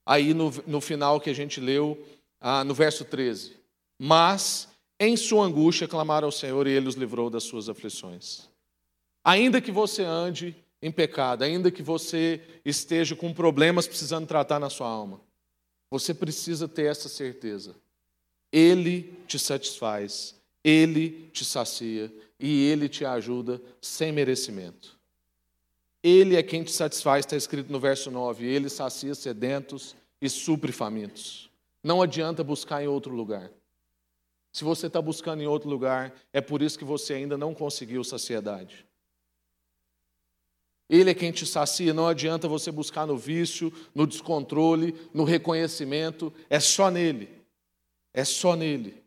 aí 0.05 0.35
no, 0.35 0.51
no 0.67 0.81
final 0.81 1.21
que 1.21 1.31
a 1.31 1.35
gente 1.35 1.61
leu, 1.61 2.05
ah, 2.41 2.65
no 2.65 2.75
verso 2.75 3.05
13. 3.05 3.57
Mas, 3.99 4.69
em 4.99 5.17
sua 5.17 5.45
angústia, 5.45 5.89
clamaram 5.89 6.27
ao 6.27 6.33
Senhor 6.33 6.67
e 6.67 6.71
ele 6.71 6.89
os 6.89 6.95
livrou 6.95 7.31
das 7.31 7.45
suas 7.45 7.69
aflições. 7.69 8.49
Ainda 9.25 9.61
que 9.61 9.73
você 9.73 10.03
ande 10.03 10.55
em 10.83 10.93
pecado, 10.93 11.43
ainda 11.43 11.71
que 11.71 11.83
você 11.83 12.41
esteja 12.65 13.17
com 13.17 13.33
problemas 13.33 13.87
precisando 13.87 14.27
tratar 14.27 14.59
na 14.59 14.69
sua 14.69 14.87
alma, 14.87 15.21
você 15.91 16.13
precisa 16.13 16.69
ter 16.69 16.85
essa 16.85 17.09
certeza. 17.09 17.75
Ele 18.55 19.13
te 19.27 19.37
satisfaz, 19.37 20.37
ele 20.63 21.29
te 21.33 21.45
sacia 21.45 22.09
e 22.39 22.69
ele 22.69 22.89
te 22.89 23.05
ajuda 23.05 23.61
sem 23.81 24.13
merecimento. 24.13 24.97
Ele 26.01 26.37
é 26.37 26.43
quem 26.43 26.63
te 26.63 26.71
satisfaz, 26.71 27.25
está 27.25 27.37
escrito 27.37 27.73
no 27.73 27.81
verso 27.81 28.13
9. 28.13 28.47
Ele 28.47 28.69
sacia 28.69 29.13
sedentos 29.13 29.97
e 30.21 30.29
supre 30.29 30.71
famintos. 30.71 31.51
Não 31.83 32.01
adianta 32.01 32.45
buscar 32.45 32.81
em 32.81 32.87
outro 32.87 33.13
lugar. 33.13 33.51
Se 34.53 34.63
você 34.63 34.87
está 34.87 35.03
buscando 35.03 35.43
em 35.43 35.49
outro 35.49 35.69
lugar, 35.69 36.15
é 36.33 36.41
por 36.41 36.63
isso 36.63 36.79
que 36.79 36.85
você 36.85 37.15
ainda 37.15 37.37
não 37.37 37.53
conseguiu 37.55 38.05
saciedade. 38.05 38.87
Ele 40.89 41.11
é 41.11 41.15
quem 41.15 41.33
te 41.33 41.45
sacia, 41.45 41.93
não 41.93 42.07
adianta 42.07 42.47
você 42.47 42.71
buscar 42.71 43.05
no 43.05 43.17
vício, 43.17 43.73
no 43.93 44.07
descontrole, 44.07 44.95
no 45.13 45.25
reconhecimento, 45.25 46.33
é 46.49 46.61
só 46.61 46.89
nele. 46.89 47.44
É 48.15 48.25
só 48.25 48.55
nele. 48.55 49.03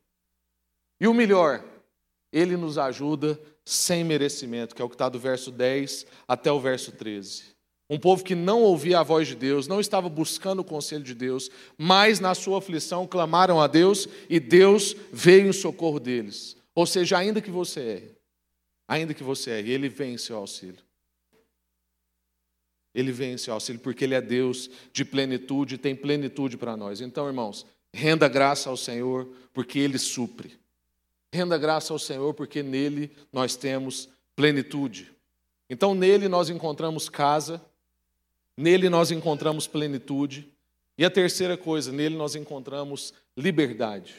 E 1.00 1.08
o 1.08 1.13
melhor, 1.13 1.63
ele 2.32 2.58
nos 2.58 2.78
ajuda 2.78 3.39
sem 3.65 4.04
merecimento, 4.04 4.76
que 4.76 4.82
é 4.82 4.86
o 4.86 4.89
que 4.89 4.96
está 4.96 5.10
do 5.10 5.20
verso 5.20 5.52
10 5.52 6.06
até 6.28 6.52
o 6.52 6.60
verso 6.60 6.91
13. 6.91 7.58
Um 7.89 7.98
povo 7.98 8.24
que 8.24 8.36
não 8.36 8.63
ouvia 8.63 9.00
a 9.00 9.04
voz 9.04 9.30
de 9.30 9.36
Deus, 9.36 9.67
não 9.67 9.80
estava 9.80 10.10
buscando 10.10 10.60
o 10.60 10.65
conselho 10.65 11.04
de 11.04 11.15
Deus, 11.15 11.50
mas 11.78 12.20
na 12.20 12.36
sua 12.36 12.58
aflição 12.58 13.08
clamaram 13.08 13.62
a 13.62 13.67
Deus 13.67 14.08
e 14.30 14.39
Deus 14.39 14.93
veio 15.12 15.48
em 15.48 15.54
socorro 15.54 16.00
deles. 16.00 16.58
Ou 16.76 16.86
seja, 16.86 17.17
ainda 17.17 17.41
que 17.41 17.50
você 17.50 17.80
erre, 17.80 18.12
ainda 18.88 19.13
que 19.13 19.24
você 19.24 19.52
erre, 19.52 19.72
Ele 19.72 19.88
vem 19.88 20.15
em 20.15 20.17
seu 20.17 20.36
auxílio. 20.36 20.84
Ele 22.93 23.12
vem 23.12 23.34
em 23.34 23.38
seu 23.38 23.54
auxílio 23.54 23.80
porque 23.80 24.04
Ele 24.04 24.15
é 24.15 24.22
Deus 24.22 24.70
de 24.91 25.06
plenitude 25.06 25.78
tem 25.78 25.96
plenitude 25.96 26.58
para 26.58 26.76
nós. 26.76 27.00
Então, 27.00 27.28
irmãos, 27.28 27.65
renda 27.98 28.28
graça 28.28 28.70
ao 28.70 28.78
Senhor 28.78 29.28
porque 29.54 29.80
Ele 29.80 29.98
supre. 29.98 30.58
Renda 31.34 31.58
graça 31.58 31.92
ao 31.92 32.00
Senhor 32.00 32.34
porque 32.34 32.62
nele 32.62 33.12
nós 33.34 33.56
temos 33.56 34.08
plenitude. 34.36 35.12
Então, 35.70 35.96
nele 35.96 36.30
nós 36.30 36.50
encontramos 36.50 37.10
casa, 37.10 37.62
nele 38.56 38.88
nós 38.88 39.12
encontramos 39.12 39.68
plenitude, 39.68 40.48
e 40.98 41.04
a 41.04 41.10
terceira 41.10 41.58
coisa, 41.58 41.92
nele 41.92 42.16
nós 42.16 42.36
encontramos 42.36 43.14
liberdade. 43.36 44.16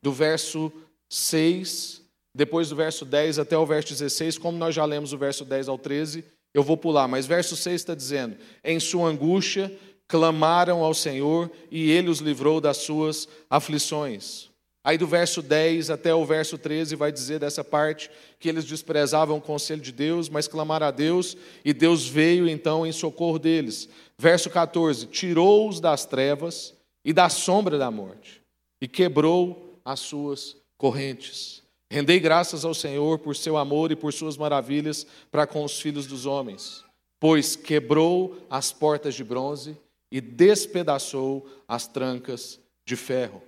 Do 0.00 0.12
verso 0.12 0.72
6, 1.08 2.00
depois 2.34 2.70
do 2.70 2.76
verso 2.76 3.04
10 3.04 3.38
até 3.38 3.58
o 3.58 3.66
verso 3.66 3.90
16, 3.90 4.38
como 4.38 4.56
nós 4.56 4.74
já 4.74 4.84
lemos 4.84 5.12
o 5.12 5.18
verso 5.18 5.44
10 5.44 5.68
ao 5.68 5.76
13, 5.76 6.24
eu 6.54 6.62
vou 6.62 6.76
pular, 6.76 7.06
mas 7.06 7.26
verso 7.26 7.54
6 7.54 7.74
está 7.74 7.94
dizendo: 7.94 8.36
Em 8.64 8.80
sua 8.80 9.08
angústia 9.08 9.70
clamaram 10.08 10.82
ao 10.82 10.94
Senhor 10.94 11.50
e 11.70 11.90
ele 11.90 12.08
os 12.08 12.18
livrou 12.18 12.60
das 12.60 12.78
suas 12.78 13.28
aflições. 13.50 14.48
Aí 14.82 14.96
do 14.96 15.06
verso 15.06 15.42
10 15.42 15.90
até 15.90 16.14
o 16.14 16.24
verso 16.24 16.56
13 16.56 16.96
vai 16.96 17.12
dizer 17.12 17.38
dessa 17.38 17.62
parte 17.62 18.10
que 18.40 18.48
eles 18.48 18.64
desprezavam 18.64 19.36
o 19.36 19.40
conselho 19.40 19.82
de 19.82 19.92
Deus, 19.92 20.30
mas 20.30 20.48
clamaram 20.48 20.86
a 20.86 20.90
Deus 20.90 21.36
e 21.62 21.74
Deus 21.74 22.06
veio 22.06 22.48
então 22.48 22.86
em 22.86 22.92
socorro 22.92 23.38
deles. 23.38 23.86
Verso 24.18 24.48
14: 24.48 25.06
Tirou-os 25.08 25.78
das 25.78 26.06
trevas 26.06 26.72
e 27.04 27.12
da 27.12 27.28
sombra 27.28 27.76
da 27.76 27.90
morte 27.90 28.40
e 28.80 28.88
quebrou 28.88 29.78
as 29.84 30.00
suas 30.00 30.56
correntes. 30.78 31.62
Rendei 31.90 32.18
graças 32.18 32.64
ao 32.64 32.72
Senhor 32.72 33.18
por 33.18 33.36
seu 33.36 33.58
amor 33.58 33.92
e 33.92 33.96
por 33.96 34.12
suas 34.12 34.38
maravilhas 34.38 35.06
para 35.30 35.46
com 35.46 35.64
os 35.64 35.80
filhos 35.80 36.06
dos 36.06 36.24
homens, 36.24 36.82
pois 37.20 37.56
quebrou 37.56 38.38
as 38.48 38.72
portas 38.72 39.14
de 39.14 39.24
bronze 39.24 39.76
e 40.10 40.20
despedaçou 40.20 41.48
as 41.66 41.86
trancas 41.86 42.60
de 42.84 42.96
ferro. 42.96 43.42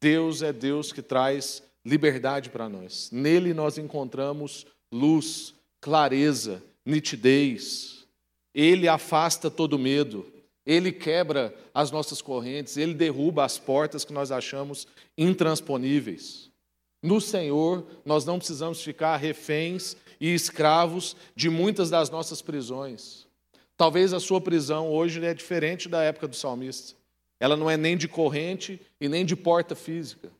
Deus 0.00 0.42
é 0.42 0.52
Deus 0.52 0.92
que 0.92 1.02
traz 1.02 1.62
liberdade 1.84 2.50
para 2.50 2.68
nós. 2.68 3.10
Nele 3.10 3.52
nós 3.52 3.78
encontramos 3.78 4.66
luz, 4.92 5.54
clareza, 5.80 6.62
nitidez. 6.84 8.06
Ele 8.54 8.86
afasta 8.86 9.50
todo 9.50 9.78
medo. 9.78 10.26
Ele 10.66 10.90
quebra 10.92 11.54
as 11.74 11.90
nossas 11.90 12.22
correntes, 12.22 12.78
ele 12.78 12.94
derruba 12.94 13.44
as 13.44 13.58
portas 13.58 14.04
que 14.04 14.14
nós 14.14 14.32
achamos 14.32 14.86
intransponíveis. 15.18 16.50
No 17.02 17.20
Senhor, 17.20 17.86
nós 18.02 18.24
não 18.24 18.38
precisamos 18.38 18.82
ficar 18.82 19.18
reféns 19.18 19.94
e 20.18 20.32
escravos 20.32 21.14
de 21.36 21.50
muitas 21.50 21.90
das 21.90 22.08
nossas 22.08 22.40
prisões. 22.40 23.23
Talvez 23.76 24.12
a 24.12 24.20
sua 24.20 24.40
prisão 24.40 24.90
hoje 24.90 25.24
é 25.24 25.34
diferente 25.34 25.88
da 25.88 26.02
época 26.02 26.28
do 26.28 26.36
salmista. 26.36 26.96
Ela 27.40 27.56
não 27.56 27.68
é 27.68 27.76
nem 27.76 27.96
de 27.96 28.06
corrente 28.06 28.80
e 29.00 29.08
nem 29.08 29.24
de 29.24 29.34
porta 29.34 29.74
física. 29.74 30.30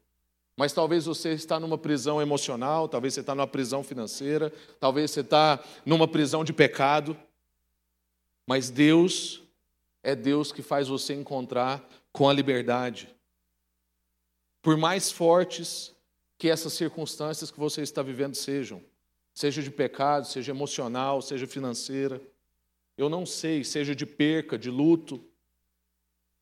Mas 0.56 0.72
talvez 0.72 1.06
você 1.06 1.30
está 1.30 1.58
numa 1.58 1.76
prisão 1.76 2.22
emocional, 2.22 2.88
talvez 2.88 3.14
você 3.14 3.20
está 3.20 3.34
numa 3.34 3.46
prisão 3.46 3.82
financeira, 3.82 4.52
talvez 4.78 5.10
você 5.10 5.20
está 5.20 5.62
numa 5.84 6.06
prisão 6.06 6.44
de 6.44 6.52
pecado. 6.52 7.16
Mas 8.46 8.70
Deus 8.70 9.42
é 10.02 10.14
Deus 10.14 10.52
que 10.52 10.62
faz 10.62 10.86
você 10.86 11.14
encontrar 11.14 11.82
com 12.12 12.28
a 12.28 12.32
liberdade. 12.32 13.12
Por 14.62 14.76
mais 14.76 15.10
fortes 15.10 15.92
que 16.38 16.48
essas 16.48 16.72
circunstâncias 16.72 17.50
que 17.50 17.58
você 17.58 17.82
está 17.82 18.02
vivendo 18.02 18.34
sejam, 18.34 18.80
seja 19.32 19.62
de 19.62 19.70
pecado, 19.70 20.26
seja 20.26 20.52
emocional, 20.52 21.20
seja 21.20 21.46
financeira, 21.46 22.20
eu 22.96 23.08
não 23.08 23.26
sei, 23.26 23.64
seja 23.64 23.94
de 23.94 24.06
perca, 24.06 24.58
de 24.58 24.70
luto, 24.70 25.20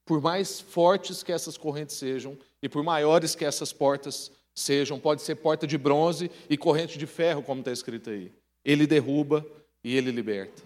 por 0.05 0.21
mais 0.21 0.61
fortes 0.61 1.23
que 1.23 1.33
essas 1.33 1.57
correntes 1.57 1.97
sejam 1.97 2.37
e 2.63 2.69
por 2.69 2.83
maiores 2.83 3.35
que 3.35 3.45
essas 3.45 3.73
portas 3.73 4.31
sejam, 4.55 4.99
pode 4.99 5.23
ser 5.23 5.37
porta 5.37 5.67
de 5.67 5.79
bronze 5.79 6.31
e 6.49 6.57
corrente 6.57 6.99
de 6.99 7.07
ferro, 7.07 7.43
como 7.43 7.61
está 7.61 7.73
escrito 7.73 8.11
aí. 8.11 8.31
Ele 8.65 8.87
derruba 8.87 9.45
e 9.83 9.97
ele 9.97 10.11
liberta. 10.11 10.63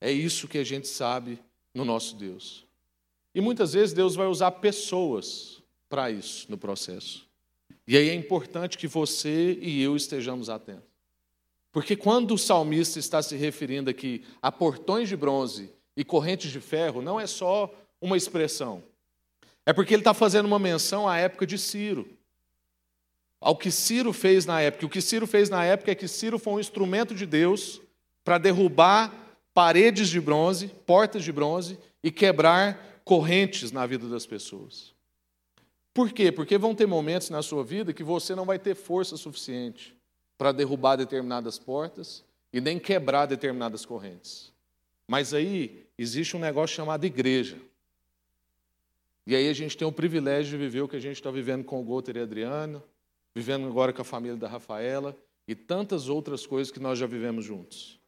É 0.00 0.10
isso 0.10 0.48
que 0.48 0.58
a 0.58 0.64
gente 0.64 0.86
sabe 0.88 1.38
no 1.74 1.84
nosso 1.84 2.16
Deus. 2.16 2.64
E 3.34 3.40
muitas 3.40 3.72
vezes 3.72 3.94
Deus 3.94 4.14
vai 4.14 4.26
usar 4.26 4.50
pessoas 4.52 5.62
para 5.88 6.10
isso 6.10 6.46
no 6.50 6.58
processo. 6.58 7.26
E 7.86 7.96
aí 7.96 8.08
é 8.08 8.14
importante 8.14 8.76
que 8.76 8.88
você 8.88 9.58
e 9.60 9.82
eu 9.82 9.96
estejamos 9.96 10.50
atentos. 10.50 10.85
Porque 11.76 11.94
quando 11.94 12.32
o 12.32 12.38
salmista 12.38 12.98
está 12.98 13.20
se 13.20 13.36
referindo 13.36 13.90
aqui 13.90 14.24
a 14.40 14.50
portões 14.50 15.10
de 15.10 15.14
bronze 15.14 15.70
e 15.94 16.02
correntes 16.06 16.50
de 16.50 16.58
ferro, 16.58 17.02
não 17.02 17.20
é 17.20 17.26
só 17.26 17.70
uma 18.00 18.16
expressão. 18.16 18.82
É 19.66 19.74
porque 19.74 19.92
ele 19.92 20.00
está 20.00 20.14
fazendo 20.14 20.46
uma 20.46 20.58
menção 20.58 21.06
à 21.06 21.18
época 21.18 21.46
de 21.46 21.58
Ciro. 21.58 22.08
Ao 23.38 23.54
que 23.54 23.70
Ciro 23.70 24.14
fez 24.14 24.46
na 24.46 24.58
época. 24.62 24.86
O 24.86 24.88
que 24.88 25.02
Ciro 25.02 25.26
fez 25.26 25.50
na 25.50 25.66
época 25.66 25.90
é 25.92 25.94
que 25.94 26.08
Ciro 26.08 26.38
foi 26.38 26.54
um 26.54 26.60
instrumento 26.60 27.14
de 27.14 27.26
Deus 27.26 27.78
para 28.24 28.38
derrubar 28.38 29.12
paredes 29.52 30.08
de 30.08 30.18
bronze, 30.18 30.68
portas 30.86 31.22
de 31.22 31.30
bronze 31.30 31.78
e 32.02 32.10
quebrar 32.10 33.02
correntes 33.04 33.70
na 33.70 33.84
vida 33.84 34.08
das 34.08 34.24
pessoas. 34.24 34.94
Por 35.92 36.10
quê? 36.10 36.32
Porque 36.32 36.56
vão 36.56 36.74
ter 36.74 36.86
momentos 36.86 37.28
na 37.28 37.42
sua 37.42 37.62
vida 37.62 37.92
que 37.92 38.02
você 38.02 38.34
não 38.34 38.46
vai 38.46 38.58
ter 38.58 38.74
força 38.74 39.18
suficiente 39.18 39.94
para 40.36 40.52
derrubar 40.52 40.96
determinadas 40.96 41.58
portas 41.58 42.24
e 42.52 42.60
nem 42.60 42.78
quebrar 42.78 43.26
determinadas 43.26 43.84
correntes. 43.84 44.52
Mas 45.06 45.32
aí 45.32 45.86
existe 45.96 46.36
um 46.36 46.40
negócio 46.40 46.76
chamado 46.76 47.04
igreja. 47.04 47.58
E 49.26 49.34
aí 49.34 49.48
a 49.48 49.52
gente 49.52 49.76
tem 49.76 49.86
o 49.86 49.92
privilégio 49.92 50.52
de 50.52 50.64
viver 50.64 50.82
o 50.82 50.88
que 50.88 50.96
a 50.96 51.00
gente 51.00 51.16
está 51.16 51.30
vivendo 51.30 51.64
com 51.64 51.80
o 51.80 51.84
Gouter 51.84 52.16
e 52.16 52.20
Adriano, 52.20 52.82
vivendo 53.34 53.66
agora 53.66 53.92
com 53.92 54.02
a 54.02 54.04
família 54.04 54.36
da 54.36 54.48
Rafaela 54.48 55.16
e 55.48 55.54
tantas 55.54 56.08
outras 56.08 56.46
coisas 56.46 56.72
que 56.72 56.80
nós 56.80 56.98
já 56.98 57.06
vivemos 57.06 57.44
juntos. 57.44 58.00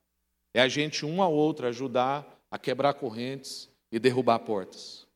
É 0.54 0.60
a 0.60 0.68
gente, 0.68 1.04
um 1.04 1.22
ao 1.22 1.32
outro, 1.32 1.66
ajudar 1.66 2.40
a 2.50 2.58
quebrar 2.58 2.94
correntes 2.94 3.68
e 3.90 3.98
derrubar 3.98 4.38
portas. 4.40 5.06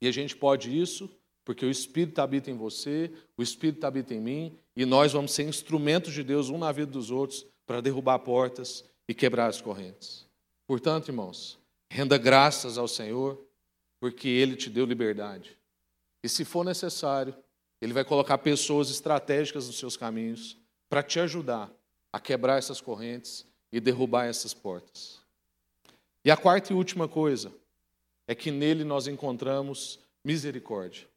E 0.00 0.08
a 0.08 0.12
gente 0.12 0.34
pode 0.34 0.76
isso 0.76 1.10
porque 1.44 1.64
o 1.64 1.70
Espírito 1.70 2.20
habita 2.20 2.50
em 2.50 2.56
você, 2.56 3.10
o 3.36 3.42
Espírito 3.42 3.84
habita 3.86 4.14
em 4.14 4.20
mim, 4.20 4.58
e 4.76 4.84
nós 4.84 5.12
vamos 5.12 5.32
ser 5.32 5.44
instrumentos 5.44 6.12
de 6.12 6.22
Deus 6.22 6.48
um 6.48 6.58
na 6.58 6.72
vida 6.72 6.92
dos 6.92 7.10
outros 7.10 7.46
para 7.66 7.80
derrubar 7.80 8.18
portas 8.20 8.84
e 9.08 9.14
quebrar 9.14 9.46
as 9.46 9.60
correntes. 9.60 10.26
Portanto, 10.66 11.08
irmãos, 11.08 11.58
renda 11.90 12.16
graças 12.16 12.78
ao 12.78 12.86
Senhor 12.86 13.44
porque 13.98 14.28
Ele 14.28 14.56
te 14.56 14.70
deu 14.70 14.86
liberdade. 14.86 15.56
E 16.22 16.28
se 16.28 16.44
for 16.44 16.64
necessário, 16.64 17.34
Ele 17.80 17.92
vai 17.92 18.04
colocar 18.04 18.38
pessoas 18.38 18.90
estratégicas 18.90 19.66
nos 19.66 19.78
seus 19.78 19.96
caminhos 19.96 20.56
para 20.88 21.02
te 21.02 21.20
ajudar 21.20 21.70
a 22.12 22.18
quebrar 22.18 22.58
essas 22.58 22.80
correntes 22.80 23.46
e 23.72 23.80
derrubar 23.80 24.26
essas 24.26 24.54
portas. 24.54 25.20
E 26.24 26.30
a 26.30 26.36
quarta 26.36 26.72
e 26.72 26.76
última 26.76 27.08
coisa 27.08 27.52
é 28.26 28.34
que 28.34 28.50
nele 28.50 28.84
nós 28.84 29.06
encontramos 29.06 29.98
misericórdia. 30.24 31.09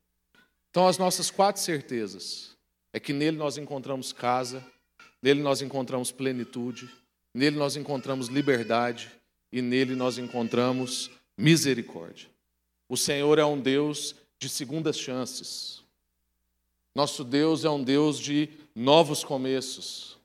Então, 0.73 0.87
as 0.87 0.97
nossas 0.97 1.29
quatro 1.29 1.61
certezas 1.61 2.57
é 2.91 2.99
que 2.99 3.13
nele 3.13 3.37
nós 3.37 3.59
encontramos 3.59 4.11
casa, 4.11 4.65
nele 5.21 5.39
nós 5.39 5.61
encontramos 5.61 6.11
plenitude, 6.11 6.89
nele 7.31 7.55
nós 7.55 7.75
encontramos 7.75 8.25
liberdade 8.27 9.11
e 9.51 9.61
nele 9.61 9.95
nós 9.95 10.17
encontramos 10.17 11.11
misericórdia. 11.37 12.27
O 12.89 12.97
Senhor 12.97 13.37
é 13.37 13.45
um 13.45 13.61
Deus 13.61 14.15
de 14.39 14.49
segundas 14.49 14.97
chances. 14.97 15.83
Nosso 16.95 17.23
Deus 17.23 17.63
é 17.63 17.69
um 17.69 17.83
Deus 17.83 18.19
de 18.19 18.49
novos 18.75 19.23
começos. 19.23 20.17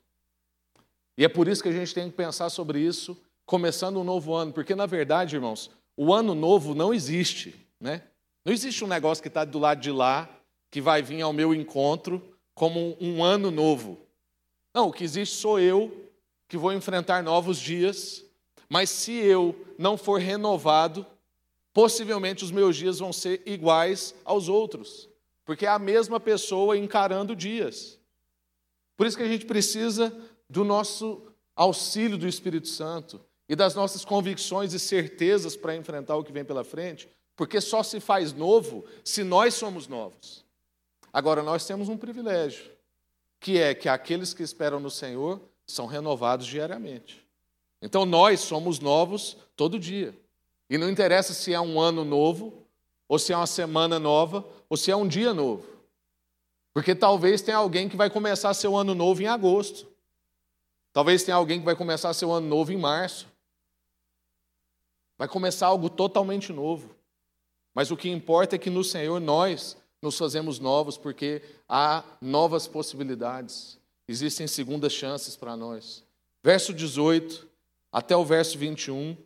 E 1.15 1.23
é 1.23 1.29
por 1.29 1.47
isso 1.47 1.61
que 1.61 1.69
a 1.69 1.73
gente 1.73 1.93
tem 1.93 2.09
que 2.09 2.17
pensar 2.17 2.49
sobre 2.49 2.79
isso, 2.79 3.15
começando 3.45 3.99
um 3.99 4.03
novo 4.03 4.33
ano, 4.33 4.51
porque 4.51 4.73
na 4.73 4.87
verdade, 4.87 5.35
irmãos, 5.35 5.69
o 5.95 6.11
ano 6.11 6.33
novo 6.33 6.73
não 6.73 6.91
existe, 6.91 7.53
né? 7.79 8.01
Não 8.43 8.51
existe 8.51 8.83
um 8.83 8.87
negócio 8.87 9.21
que 9.21 9.27
está 9.27 9.45
do 9.45 9.59
lado 9.59 9.79
de 9.79 9.91
lá 9.91 10.27
que 10.71 10.81
vai 10.81 11.01
vir 11.01 11.21
ao 11.21 11.33
meu 11.33 11.53
encontro 11.53 12.21
como 12.53 12.97
um 12.99 13.23
ano 13.23 13.49
novo. 13.49 13.97
Não, 14.73 14.89
o 14.89 14.93
que 14.93 15.03
existe 15.03 15.35
sou 15.35 15.59
eu 15.59 16.09
que 16.47 16.57
vou 16.57 16.73
enfrentar 16.73 17.23
novos 17.23 17.59
dias, 17.59 18.25
mas 18.67 18.89
se 18.89 19.13
eu 19.13 19.55
não 19.77 19.97
for 19.97 20.19
renovado, 20.19 21.05
possivelmente 21.73 22.43
os 22.43 22.51
meus 22.51 22.75
dias 22.75 22.99
vão 22.99 23.13
ser 23.13 23.41
iguais 23.45 24.15
aos 24.25 24.49
outros, 24.49 25.07
porque 25.45 25.65
é 25.65 25.69
a 25.69 25.79
mesma 25.79 26.19
pessoa 26.19 26.77
encarando 26.77 27.35
dias. 27.35 27.99
Por 28.97 29.07
isso 29.07 29.15
que 29.15 29.23
a 29.23 29.27
gente 29.27 29.45
precisa 29.45 30.13
do 30.49 30.63
nosso 30.63 31.21
auxílio 31.55 32.17
do 32.17 32.27
Espírito 32.27 32.67
Santo 32.67 33.21
e 33.47 33.55
das 33.55 33.73
nossas 33.75 34.03
convicções 34.03 34.73
e 34.73 34.79
certezas 34.79 35.55
para 35.55 35.75
enfrentar 35.75 36.15
o 36.15 36.23
que 36.23 36.31
vem 36.31 36.43
pela 36.43 36.63
frente, 36.63 37.07
porque 37.35 37.61
só 37.61 37.81
se 37.83 37.99
faz 37.99 38.33
novo 38.33 38.85
se 39.03 39.23
nós 39.23 39.53
somos 39.53 39.87
novos. 39.87 40.43
Agora, 41.11 41.41
nós 41.41 41.65
temos 41.65 41.89
um 41.89 41.97
privilégio, 41.97 42.71
que 43.39 43.57
é 43.57 43.73
que 43.73 43.89
aqueles 43.89 44.33
que 44.33 44.43
esperam 44.43 44.79
no 44.79 44.89
Senhor 44.89 45.41
são 45.65 45.85
renovados 45.85 46.45
diariamente. 46.45 47.25
Então, 47.81 48.05
nós 48.05 48.41
somos 48.41 48.79
novos 48.79 49.37
todo 49.55 49.79
dia. 49.79 50.15
E 50.69 50.77
não 50.77 50.89
interessa 50.89 51.33
se 51.33 51.53
é 51.53 51.59
um 51.59 51.79
ano 51.79 52.05
novo, 52.05 52.65
ou 53.07 53.17
se 53.17 53.33
é 53.33 53.37
uma 53.37 53.47
semana 53.47 53.97
nova, 53.97 54.45
ou 54.69 54.77
se 54.77 54.91
é 54.91 54.95
um 54.95 55.07
dia 55.07 55.33
novo. 55.33 55.65
Porque 56.73 56.93
talvez 56.93 57.41
tenha 57.41 57.57
alguém 57.57 57.89
que 57.89 57.97
vai 57.97 58.09
começar 58.09 58.53
seu 58.53 58.77
ano 58.77 58.93
novo 58.93 59.21
em 59.21 59.27
agosto. 59.27 59.87
Talvez 60.93 61.23
tenha 61.23 61.35
alguém 61.35 61.59
que 61.59 61.65
vai 61.65 61.75
começar 61.75 62.13
seu 62.13 62.31
ano 62.31 62.47
novo 62.47 62.71
em 62.71 62.77
março. 62.77 63.27
Vai 65.17 65.27
começar 65.27 65.67
algo 65.67 65.89
totalmente 65.89 66.53
novo. 66.53 66.95
Mas 67.73 67.91
o 67.91 67.97
que 67.97 68.09
importa 68.09 68.55
é 68.55 68.59
que 68.59 68.69
no 68.69 68.83
Senhor 68.83 69.19
nós 69.19 69.75
nos 70.01 70.17
fazemos 70.17 70.59
novos, 70.59 70.97
porque 70.97 71.41
há 71.67 72.03
novas 72.21 72.67
possibilidades. 72.67 73.77
Existem 74.07 74.47
segundas 74.47 74.93
chances 74.93 75.35
para 75.35 75.55
nós. 75.55 76.03
Verso 76.43 76.73
18 76.73 77.47
até 77.91 78.15
o 78.15 78.23
verso 78.23 78.57
21, 78.57 79.17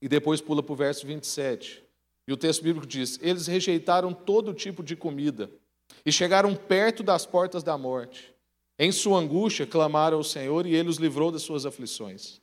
e 0.00 0.08
depois 0.08 0.40
pula 0.40 0.62
para 0.62 0.72
o 0.72 0.76
verso 0.76 1.06
27. 1.06 1.84
E 2.26 2.32
o 2.32 2.36
texto 2.36 2.62
bíblico 2.62 2.86
diz: 2.86 3.18
Eles 3.20 3.46
rejeitaram 3.46 4.12
todo 4.12 4.54
tipo 4.54 4.82
de 4.82 4.96
comida 4.96 5.50
e 6.04 6.10
chegaram 6.10 6.54
perto 6.54 7.02
das 7.02 7.26
portas 7.26 7.62
da 7.62 7.76
morte. 7.76 8.34
Em 8.78 8.90
sua 8.90 9.18
angústia, 9.18 9.66
clamaram 9.66 10.16
ao 10.16 10.24
Senhor 10.24 10.66
e 10.66 10.74
ele 10.74 10.88
os 10.88 10.96
livrou 10.96 11.30
das 11.30 11.42
suas 11.42 11.66
aflições. 11.66 12.40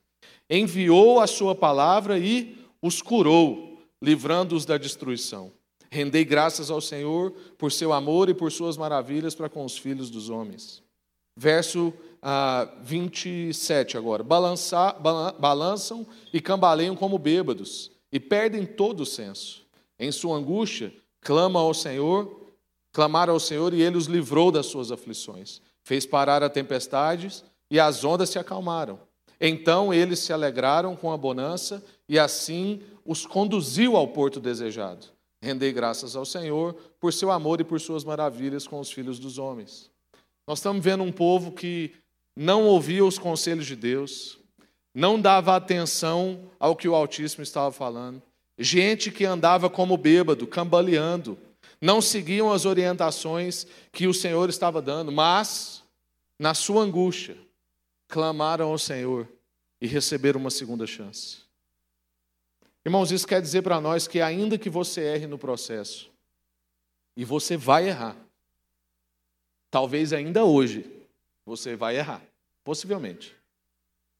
Enviou 0.49 1.19
a 1.19 1.25
sua 1.25 1.55
palavra 1.55 2.19
e 2.19 2.55
os 2.81 3.01
curou, 3.01 3.79
livrando-os 4.01 4.63
da 4.63 4.77
destruição. 4.77 5.51
Rendei 5.89 6.25
graças 6.25 6.69
ao 6.69 6.81
Senhor 6.81 7.31
por 7.57 7.71
seu 7.71 7.93
amor 7.93 8.29
e 8.29 8.33
por 8.33 8.51
suas 8.51 8.77
maravilhas 8.77 9.33
para 9.33 9.49
com 9.49 9.63
os 9.63 9.77
filhos 9.77 10.09
dos 10.09 10.29
homens. 10.29 10.83
Verso 11.35 11.93
ah, 12.21 12.67
27 12.81 13.97
agora. 13.97 14.23
Balança, 14.23 14.93
balançam 15.39 16.05
e 16.33 16.41
cambaleiam 16.41 16.95
como 16.95 17.17
bêbados 17.17 17.91
e 18.11 18.19
perdem 18.19 18.65
todo 18.65 19.01
o 19.01 19.05
senso. 19.05 19.65
Em 19.99 20.11
sua 20.11 20.37
angústia, 20.37 20.93
clama 21.21 21.59
ao 21.59 21.73
Senhor, 21.73 22.51
clamaram 22.91 23.33
ao 23.33 23.39
Senhor 23.39 23.73
e 23.73 23.81
ele 23.81 23.97
os 23.97 24.07
livrou 24.07 24.51
das 24.51 24.65
suas 24.65 24.91
aflições. 24.91 25.61
Fez 25.83 26.05
parar 26.05 26.43
a 26.43 26.49
tempestade 26.49 27.43
e 27.69 27.79
as 27.79 28.03
ondas 28.03 28.29
se 28.29 28.39
acalmaram. 28.39 28.99
Então 29.39 29.93
eles 29.93 30.19
se 30.19 30.33
alegraram 30.33 30.95
com 30.95 31.11
a 31.11 31.17
bonança 31.17 31.83
e 32.09 32.17
assim 32.17 32.81
os 33.05 33.25
conduziu 33.25 33.95
ao 33.95 34.07
porto 34.07 34.39
desejado. 34.39 35.16
Rendei 35.41 35.71
graças 35.71 36.15
ao 36.15 36.25
Senhor 36.25 36.73
por 36.99 37.13
seu 37.13 37.31
amor 37.31 37.61
e 37.61 37.63
por 37.63 37.79
suas 37.79 38.03
maravilhas 38.03 38.67
com 38.67 38.79
os 38.79 38.91
filhos 38.91 39.19
dos 39.19 39.37
homens. 39.37 39.91
Nós 40.47 40.59
estamos 40.59 40.83
vendo 40.83 41.03
um 41.03 41.11
povo 41.11 41.51
que 41.51 41.93
não 42.35 42.65
ouvia 42.65 43.03
os 43.03 43.19
conselhos 43.19 43.65
de 43.65 43.75
Deus, 43.75 44.39
não 44.93 45.19
dava 45.19 45.55
atenção 45.55 46.49
ao 46.59 46.75
que 46.75 46.87
o 46.87 46.95
Altíssimo 46.95 47.43
estava 47.43 47.71
falando, 47.71 48.21
gente 48.57 49.11
que 49.11 49.25
andava 49.25 49.69
como 49.69 49.97
bêbado, 49.97 50.47
cambaleando, 50.47 51.37
não 51.79 52.01
seguiam 52.01 52.51
as 52.51 52.65
orientações 52.65 53.67
que 53.91 54.07
o 54.07 54.13
Senhor 54.13 54.49
estava 54.49 54.81
dando, 54.81 55.11
mas, 55.11 55.83
na 56.39 56.53
sua 56.53 56.81
angústia, 56.81 57.37
clamaram 58.07 58.69
ao 58.69 58.77
Senhor 58.77 59.27
e 59.79 59.85
receberam 59.85 60.39
uma 60.39 60.49
segunda 60.49 60.87
chance. 60.87 61.46
Irmãos, 62.87 63.11
isso 63.11 63.27
quer 63.27 63.41
dizer 63.41 63.63
para 63.63 63.81
nós 63.81 64.07
que, 64.07 64.21
ainda 64.21 64.57
que 64.57 64.69
você 64.69 65.01
erre 65.01 65.27
no 65.27 65.37
processo, 65.37 66.09
e 67.17 67.25
você 67.25 67.57
vai 67.57 67.89
errar, 67.89 68.15
talvez 69.69 70.13
ainda 70.13 70.45
hoje 70.45 70.89
você 71.45 71.75
vai 71.75 71.97
errar, 71.97 72.25
possivelmente. 72.63 73.35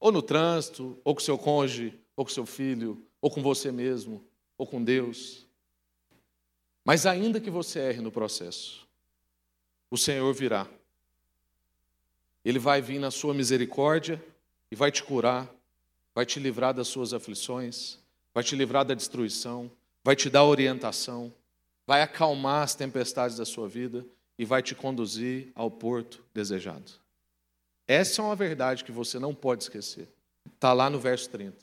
Ou 0.02 0.12
no 0.12 0.22
trânsito, 0.22 1.00
ou 1.06 1.16
com 1.16 1.22
seu 1.22 1.38
cônjuge, 1.38 1.98
ou 2.14 2.26
com 2.26 2.30
seu 2.30 2.46
filho, 2.46 3.02
ou 3.22 3.32
com 3.32 3.42
você 3.42 3.72
mesmo, 3.72 4.22
ou 4.58 4.68
com 4.68 4.84
Deus. 4.84 5.48
Mas 6.84 7.06
ainda 7.06 7.40
que 7.40 7.50
você 7.50 7.80
erre 7.80 8.02
no 8.02 8.12
processo, 8.12 8.86
o 9.90 9.98
Senhor 9.98 10.34
virá. 10.34 10.68
Ele 12.44 12.60
vai 12.60 12.82
vir 12.82 13.00
na 13.00 13.12
sua 13.12 13.34
misericórdia 13.34 14.22
e 14.70 14.76
vai 14.76 14.92
te 14.92 15.02
curar, 15.06 15.50
vai 16.14 16.26
te 16.26 16.38
livrar 16.38 16.74
das 16.74 16.90
suas 16.90 17.14
aflições, 17.14 18.06
vai 18.38 18.44
te 18.44 18.56
livrar 18.56 18.86
da 18.86 18.94
destruição, 18.94 19.72
vai 20.04 20.16
te 20.16 20.30
dar 20.30 20.44
orientação, 20.44 21.34
vai 21.88 22.04
acalmar 22.04 22.62
as 22.62 22.76
tempestades 22.76 23.36
da 23.36 23.46
sua 23.46 23.68
vida 23.68 24.06
e 24.38 24.46
vai 24.46 24.62
te 24.62 24.76
conduzir 24.76 25.52
ao 25.56 25.72
porto 25.72 26.24
desejado. 26.36 26.92
Essa 27.88 28.22
é 28.22 28.26
uma 28.26 28.36
verdade 28.36 28.84
que 28.84 28.92
você 28.92 29.18
não 29.18 29.34
pode 29.34 29.64
esquecer. 29.64 30.08
Está 30.54 30.72
lá 30.72 30.88
no 30.88 31.00
verso 31.00 31.28
30. 31.32 31.58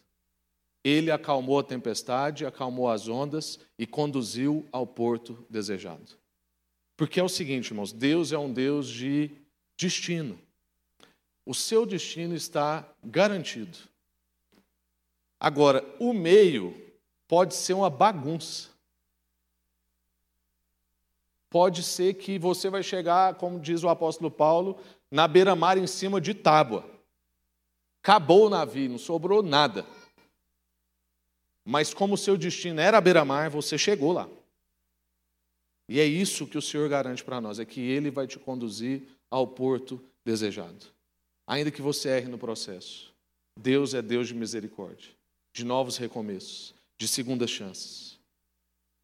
Ele 0.82 1.12
acalmou 1.12 1.60
a 1.60 1.62
tempestade, 1.62 2.44
acalmou 2.44 2.90
as 2.90 3.06
ondas 3.06 3.60
e 3.78 3.86
conduziu 3.86 4.66
ao 4.72 4.84
porto 4.84 5.46
desejado. 5.48 6.18
Porque 6.96 7.20
é 7.20 7.22
o 7.22 7.28
seguinte, 7.28 7.68
irmãos: 7.68 7.92
Deus 7.92 8.32
é 8.32 8.38
um 8.38 8.52
Deus 8.52 8.88
de 8.88 9.30
destino. 9.76 10.36
O 11.46 11.54
seu 11.54 11.86
destino 11.86 12.34
está 12.34 12.84
garantido. 13.00 13.78
Agora, 15.44 15.84
o 16.00 16.14
meio 16.14 16.74
pode 17.28 17.54
ser 17.54 17.74
uma 17.74 17.90
bagunça. 17.90 18.70
Pode 21.50 21.82
ser 21.82 22.14
que 22.14 22.38
você 22.38 22.70
vai 22.70 22.82
chegar, 22.82 23.34
como 23.34 23.60
diz 23.60 23.84
o 23.84 23.90
apóstolo 23.90 24.30
Paulo, 24.30 24.80
na 25.10 25.28
beira-mar 25.28 25.76
em 25.76 25.86
cima 25.86 26.18
de 26.18 26.32
tábua. 26.32 26.88
Acabou 28.02 28.46
o 28.46 28.48
navio, 28.48 28.88
não 28.88 28.96
sobrou 28.96 29.42
nada. 29.42 29.84
Mas 31.62 31.92
como 31.92 32.14
o 32.14 32.18
seu 32.18 32.38
destino 32.38 32.80
era 32.80 32.96
a 32.96 33.02
beira-mar, 33.02 33.50
você 33.50 33.76
chegou 33.76 34.12
lá. 34.12 34.26
E 35.90 36.00
é 36.00 36.06
isso 36.06 36.46
que 36.46 36.56
o 36.56 36.62
Senhor 36.62 36.88
garante 36.88 37.22
para 37.22 37.38
nós, 37.38 37.58
é 37.58 37.66
que 37.66 37.82
Ele 37.82 38.10
vai 38.10 38.26
te 38.26 38.38
conduzir 38.38 39.02
ao 39.30 39.46
porto 39.46 40.02
desejado. 40.24 40.86
Ainda 41.46 41.70
que 41.70 41.82
você 41.82 42.08
erre 42.08 42.28
no 42.28 42.38
processo. 42.38 43.12
Deus 43.60 43.92
é 43.92 44.00
Deus 44.00 44.28
de 44.28 44.34
misericórdia 44.34 45.12
de 45.54 45.64
novos 45.64 45.96
recomeços, 45.96 46.74
de 46.98 47.06
segundas 47.06 47.48
chances. 47.48 48.18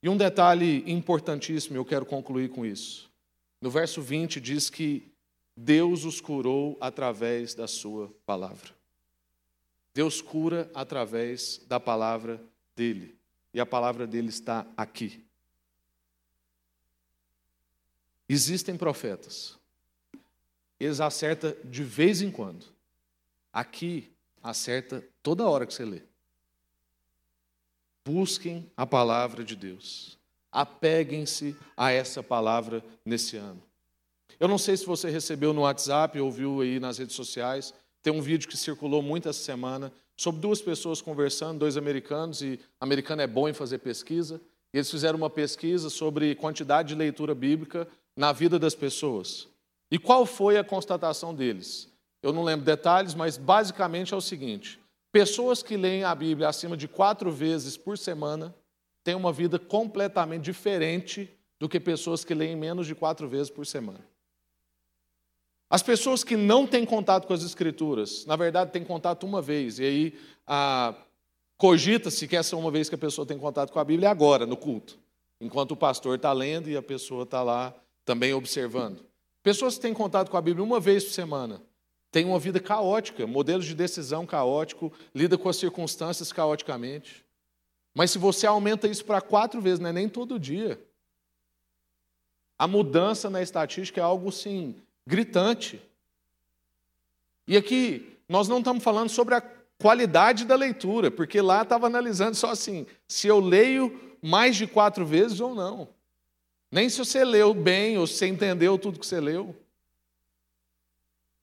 E 0.03 0.09
um 0.09 0.17
detalhe 0.17 0.83
importantíssimo, 0.91 1.77
eu 1.77 1.85
quero 1.85 2.05
concluir 2.05 2.51
com 2.51 2.67
isso. 2.67 3.09
No 3.61 3.71
verso 3.71 4.03
20 4.03 4.41
diz 4.41 4.69
que 4.69 5.11
Deus 5.57 6.05
os 6.05 6.21
curou 6.21 6.77
através 6.81 7.55
da 7.55 7.69
sua 7.69 8.13
palavra. 8.27 8.75
Deus 9.95 10.21
cura 10.21 10.69
através 10.75 11.61
da 11.69 11.79
palavra 11.79 12.43
dele. 12.75 13.17
E 13.55 13.61
a 13.61 13.67
palavra 13.67 14.07
dele 14.07 14.29
está 14.29 14.67
aqui. 14.77 15.25
Existem 18.29 18.77
profetas. 18.77 19.59
Eles 20.79 21.01
acertam 21.01 21.55
de 21.65 21.85
vez 21.85 22.23
em 22.23 22.31
quando. 22.31 22.67
Aqui 23.53 24.11
acerta 24.43 25.05
toda 25.23 25.49
hora 25.49 25.67
que 25.67 25.75
você 25.75 25.85
lê. 25.85 26.10
Busquem 28.13 28.69
a 28.77 28.85
palavra 28.85 29.45
de 29.45 29.55
Deus. 29.55 30.19
Apeguem-se 30.51 31.55
a 31.77 31.93
essa 31.93 32.25
palavra 32.25 32.83
nesse 33.05 33.37
ano. 33.37 33.63
Eu 34.41 34.49
não 34.49 34.59
sei 34.59 34.77
se 34.77 34.85
você 34.85 35.09
recebeu 35.09 35.53
no 35.53 35.61
WhatsApp 35.61 36.19
ou 36.19 36.29
viu 36.29 36.61
aí 36.61 36.81
nas 36.81 36.99
redes 36.99 37.15
sociais. 37.15 37.73
Tem 38.03 38.13
um 38.13 38.21
vídeo 38.21 38.49
que 38.49 38.57
circulou 38.57 39.01
muito 39.01 39.29
essa 39.29 39.39
semana 39.39 39.93
sobre 40.17 40.41
duas 40.41 40.61
pessoas 40.61 41.01
conversando, 41.01 41.61
dois 41.61 41.77
americanos, 41.77 42.43
e 42.43 42.59
americano 42.81 43.23
é 43.23 43.29
bom 43.29 43.49
em 43.49 43.53
fazer 43.53 43.79
pesquisa. 43.79 44.41
E 44.75 44.79
eles 44.79 44.91
fizeram 44.91 45.17
uma 45.17 45.31
pesquisa 45.31 45.89
sobre 45.89 46.35
quantidade 46.35 46.89
de 46.89 46.97
leitura 46.97 47.33
bíblica 47.33 47.87
na 48.17 48.33
vida 48.33 48.59
das 48.59 48.75
pessoas. 48.75 49.47
E 49.89 50.01
qual 50.01 50.27
foi 50.27 50.59
a 50.59 50.65
constatação 50.65 51.33
deles? 51.33 51.89
Eu 52.25 52.33
não 52.33 52.43
lembro 52.43 52.67
detalhes, 52.67 53.15
mas 53.15 53.37
basicamente 53.37 54.13
é 54.13 54.17
o 54.17 54.21
seguinte: 54.21 54.80
Pessoas 55.13 55.63
que 55.63 55.77
leem 55.77 56.05
a 56.05 56.15
Bíblia 56.15 56.49
acima 56.49 56.77
de 56.77 56.87
quatro 56.87 57.33
vezes 57.33 57.77
por 57.77 57.99
semana 57.99 58.55
têm 59.03 59.15
uma 59.15 59.33
vida 59.33 59.59
completamente 59.59 60.45
diferente 60.45 61.29
do 61.59 61.69
que 61.69 61.81
pessoas 61.81 62.25
que 62.25 62.35
leem 62.35 62.55
menos 62.57 62.87
de 62.87 62.95
quatro 62.95 63.29
vezes 63.29 63.51
por 63.51 63.67
semana. 63.67 64.07
As 65.69 65.83
pessoas 65.83 66.25
que 66.25 66.37
não 66.37 66.67
têm 66.67 66.85
contato 66.85 67.27
com 67.27 67.33
as 67.33 67.43
Escrituras, 67.43 68.25
na 68.27 68.37
verdade, 68.37 68.73
têm 68.73 68.85
contato 68.85 69.25
uma 69.25 69.43
vez, 69.43 69.79
e 69.79 69.85
aí 69.85 70.19
cogita-se 71.57 72.27
que 72.27 72.37
essa 72.37 72.57
uma 72.57 72.71
vez 72.71 72.89
que 72.89 72.95
a 72.95 72.99
pessoa 72.99 73.27
tem 73.27 73.39
contato 73.39 73.73
com 73.73 73.79
a 73.79 73.85
Bíblia 73.85 74.09
é 74.09 74.11
agora, 74.11 74.47
no 74.47 74.57
culto, 74.57 74.99
enquanto 75.41 75.73
o 75.73 75.77
pastor 75.77 76.17
está 76.17 76.33
lendo 76.33 76.69
e 76.69 76.77
a 76.77 76.83
pessoa 76.83 77.25
está 77.25 77.43
lá 77.43 77.75
também 78.05 78.33
observando. 78.33 79.05
Pessoas 79.43 79.75
que 79.75 79.83
têm 79.83 79.95
contato 79.95 80.31
com 80.31 80.37
a 80.37 80.43
Bíblia 80.43 80.65
uma 80.65 80.81
vez 80.81 81.05
por 81.05 81.13
semana 81.13 81.63
tem 82.11 82.25
uma 82.25 82.39
vida 82.39 82.59
caótica, 82.59 83.27
modelos 83.27 83.65
de 83.65 83.75
decisão 83.75 84.27
caótico, 84.27 84.93
lida 85.15 85.39
com 85.39 85.49
as 85.49 85.57
circunstâncias 85.57 86.33
caoticamente. 86.33 87.25
Mas 87.95 88.11
se 88.11 88.19
você 88.19 88.47
aumenta 88.47 88.89
isso 88.89 89.05
para 89.05 89.21
quatro 89.21 89.61
vezes, 89.61 89.79
não 89.79 89.91
é 89.91 89.93
nem 89.93 90.09
todo 90.09 90.39
dia. 90.39 90.81
A 92.59 92.67
mudança 92.67 93.31
na 93.31 93.41
estatística 93.41 94.01
é 94.01 94.05
algo, 94.05 94.31
sim, 94.31 94.75
gritante. 95.07 95.81
E 97.47 97.57
aqui, 97.57 98.17
nós 98.29 98.49
não 98.49 98.59
estamos 98.59 98.83
falando 98.83 99.09
sobre 99.09 99.35
a 99.35 99.43
qualidade 99.79 100.45
da 100.45 100.55
leitura, 100.55 101.11
porque 101.11 101.41
lá 101.41 101.63
estava 101.63 101.87
analisando 101.87 102.37
só 102.37 102.51
assim, 102.51 102.87
se 103.09 103.27
eu 103.27 103.41
leio 103.41 104.17
mais 104.21 104.57
de 104.57 104.67
quatro 104.67 105.07
vezes 105.07 105.41
ou 105.41 105.55
não. 105.55 105.89
Nem 106.71 106.89
se 106.89 106.99
você 106.99 107.25
leu 107.25 107.55
bem 107.55 107.99
ou 107.99 108.07
se 108.07 108.15
você 108.15 108.27
entendeu 108.27 108.79
tudo 108.79 109.01
que 109.01 109.07
você 109.07 109.21
leu. 109.21 109.57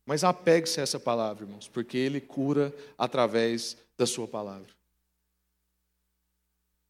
Mas 0.08 0.24
apegue-se 0.24 0.80
a 0.80 0.84
essa 0.84 0.98
palavra, 0.98 1.44
irmãos, 1.44 1.68
porque 1.68 1.98
Ele 1.98 2.22
cura 2.22 2.74
através 2.98 3.76
da 3.98 4.06
Sua 4.06 4.26
palavra. 4.26 4.70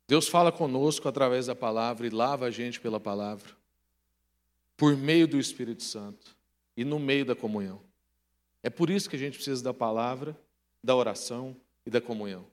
Deus 0.07 0.27
fala 0.27 0.51
conosco 0.51 1.09
através 1.09 1.47
da 1.47 1.55
palavra 1.55 2.05
e 2.05 2.11
lava 2.11 2.45
a 2.45 2.51
gente 2.51 2.79
pela 2.79 2.99
palavra, 2.99 3.57
por 4.77 4.95
meio 4.95 5.27
do 5.27 5.39
Espírito 5.39 5.81
Santo 5.81 6.37
e 6.77 6.85
no 6.85 6.99
meio 6.99 7.25
da 7.25 7.35
comunhão. 7.35 7.81
É 8.61 8.69
por 8.69 8.87
isso 8.87 9.09
que 9.09 9.15
a 9.15 9.19
gente 9.19 9.33
precisa 9.33 9.63
da 9.63 9.73
palavra, 9.73 10.39
da 10.83 10.95
oração 10.95 11.57
e 11.87 11.89
da 11.89 11.99
comunhão. 11.99 12.45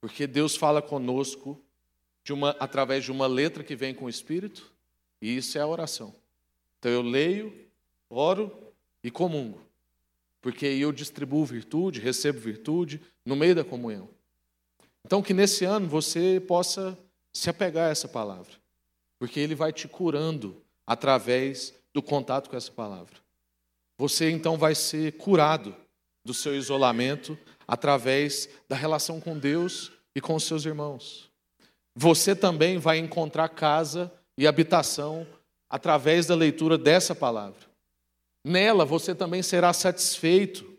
Porque 0.00 0.26
Deus 0.26 0.56
fala 0.56 0.82
conosco 0.82 1.56
de 2.24 2.32
uma, 2.32 2.50
através 2.58 3.04
de 3.04 3.12
uma 3.12 3.28
letra 3.28 3.62
que 3.62 3.76
vem 3.76 3.94
com 3.94 4.06
o 4.06 4.10
Espírito, 4.10 4.72
e 5.22 5.36
isso 5.36 5.56
é 5.56 5.60
a 5.60 5.66
oração. 5.68 6.12
Então 6.80 6.90
eu 6.90 7.00
leio, 7.00 7.54
oro 8.10 8.65
e 9.02 9.10
comungo. 9.10 9.60
Porque 10.40 10.66
eu 10.66 10.92
distribuo 10.92 11.44
virtude, 11.44 12.00
recebo 12.00 12.38
virtude 12.38 13.00
no 13.24 13.34
meio 13.34 13.54
da 13.54 13.64
comunhão. 13.64 14.08
Então 15.04 15.22
que 15.22 15.34
nesse 15.34 15.64
ano 15.64 15.88
você 15.88 16.42
possa 16.46 16.98
se 17.32 17.50
apegar 17.50 17.88
a 17.88 17.90
essa 17.90 18.08
palavra. 18.08 18.52
Porque 19.18 19.40
ele 19.40 19.54
vai 19.54 19.72
te 19.72 19.88
curando 19.88 20.60
através 20.86 21.74
do 21.92 22.02
contato 22.02 22.50
com 22.50 22.56
essa 22.56 22.70
palavra. 22.70 23.14
Você 23.98 24.30
então 24.30 24.56
vai 24.58 24.74
ser 24.74 25.12
curado 25.12 25.74
do 26.24 26.34
seu 26.34 26.54
isolamento 26.54 27.38
através 27.66 28.48
da 28.68 28.76
relação 28.76 29.20
com 29.20 29.38
Deus 29.38 29.90
e 30.14 30.20
com 30.20 30.34
os 30.34 30.44
seus 30.44 30.64
irmãos. 30.64 31.30
Você 31.94 32.36
também 32.36 32.78
vai 32.78 32.98
encontrar 32.98 33.48
casa 33.48 34.12
e 34.36 34.46
habitação 34.46 35.26
através 35.68 36.26
da 36.26 36.34
leitura 36.34 36.76
dessa 36.76 37.14
palavra. 37.14 37.60
Nela 38.48 38.84
você 38.84 39.12
também 39.12 39.42
será 39.42 39.72
satisfeito 39.72 40.72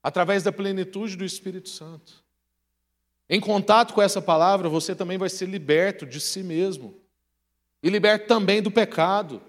através 0.00 0.44
da 0.44 0.52
plenitude 0.52 1.16
do 1.16 1.24
Espírito 1.24 1.68
Santo. 1.68 2.22
Em 3.28 3.40
contato 3.40 3.92
com 3.94 4.00
essa 4.00 4.22
palavra, 4.22 4.68
você 4.68 4.94
também 4.94 5.18
vai 5.18 5.28
ser 5.28 5.46
liberto 5.46 6.06
de 6.06 6.20
si 6.20 6.40
mesmo, 6.40 6.94
e 7.82 7.90
liberto 7.90 8.28
também 8.28 8.62
do 8.62 8.70
pecado, 8.70 9.42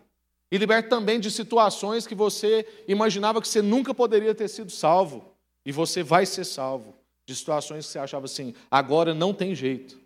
e 0.52 0.58
liberto 0.58 0.90
também 0.90 1.20
de 1.20 1.30
situações 1.30 2.08
que 2.08 2.16
você 2.16 2.68
imaginava 2.88 3.40
que 3.40 3.48
você 3.48 3.62
nunca 3.62 3.94
poderia 3.94 4.34
ter 4.34 4.48
sido 4.48 4.72
salvo, 4.72 5.36
e 5.64 5.72
você 5.72 6.02
vai 6.02 6.26
ser 6.26 6.46
salvo 6.46 6.96
de 7.28 7.36
situações 7.36 7.86
que 7.86 7.92
você 7.92 8.00
achava 8.00 8.26
assim, 8.26 8.56
agora 8.72 9.14
não 9.14 9.36
tem 9.36 9.54
jeito. 9.54 10.02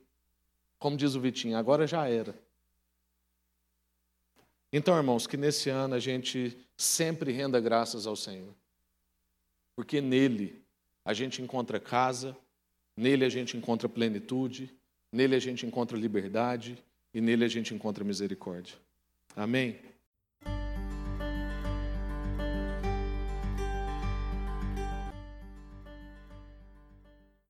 Como 0.78 0.98
diz 0.98 1.16
o 1.16 1.22
Vitinho, 1.22 1.56
agora 1.56 1.88
já 1.88 2.06
era. 2.06 2.36
Então, 4.78 4.98
irmãos, 4.98 5.26
que 5.26 5.38
nesse 5.38 5.70
ano 5.70 5.96
a 5.96 6.00
gente 6.00 6.58
sempre 6.76 7.32
renda 7.32 7.62
graças 7.62 8.06
ao 8.06 8.14
Senhor. 8.14 8.54
Porque 9.74 10.02
nele 10.02 10.62
a 11.06 11.14
gente 11.14 11.42
encontra 11.42 11.80
casa, 11.80 12.36
nele 12.98 13.24
a 13.24 13.30
gente 13.30 13.56
encontra 13.56 13.88
plenitude, 13.88 14.70
nele 15.14 15.34
a 15.34 15.40
gente 15.40 15.66
encontra 15.66 15.98
liberdade 15.98 16.78
e 17.14 17.22
nele 17.22 17.46
a 17.46 17.48
gente 17.48 17.74
encontra 17.74 18.04
misericórdia. 18.04 18.76
Amém? 19.34 19.80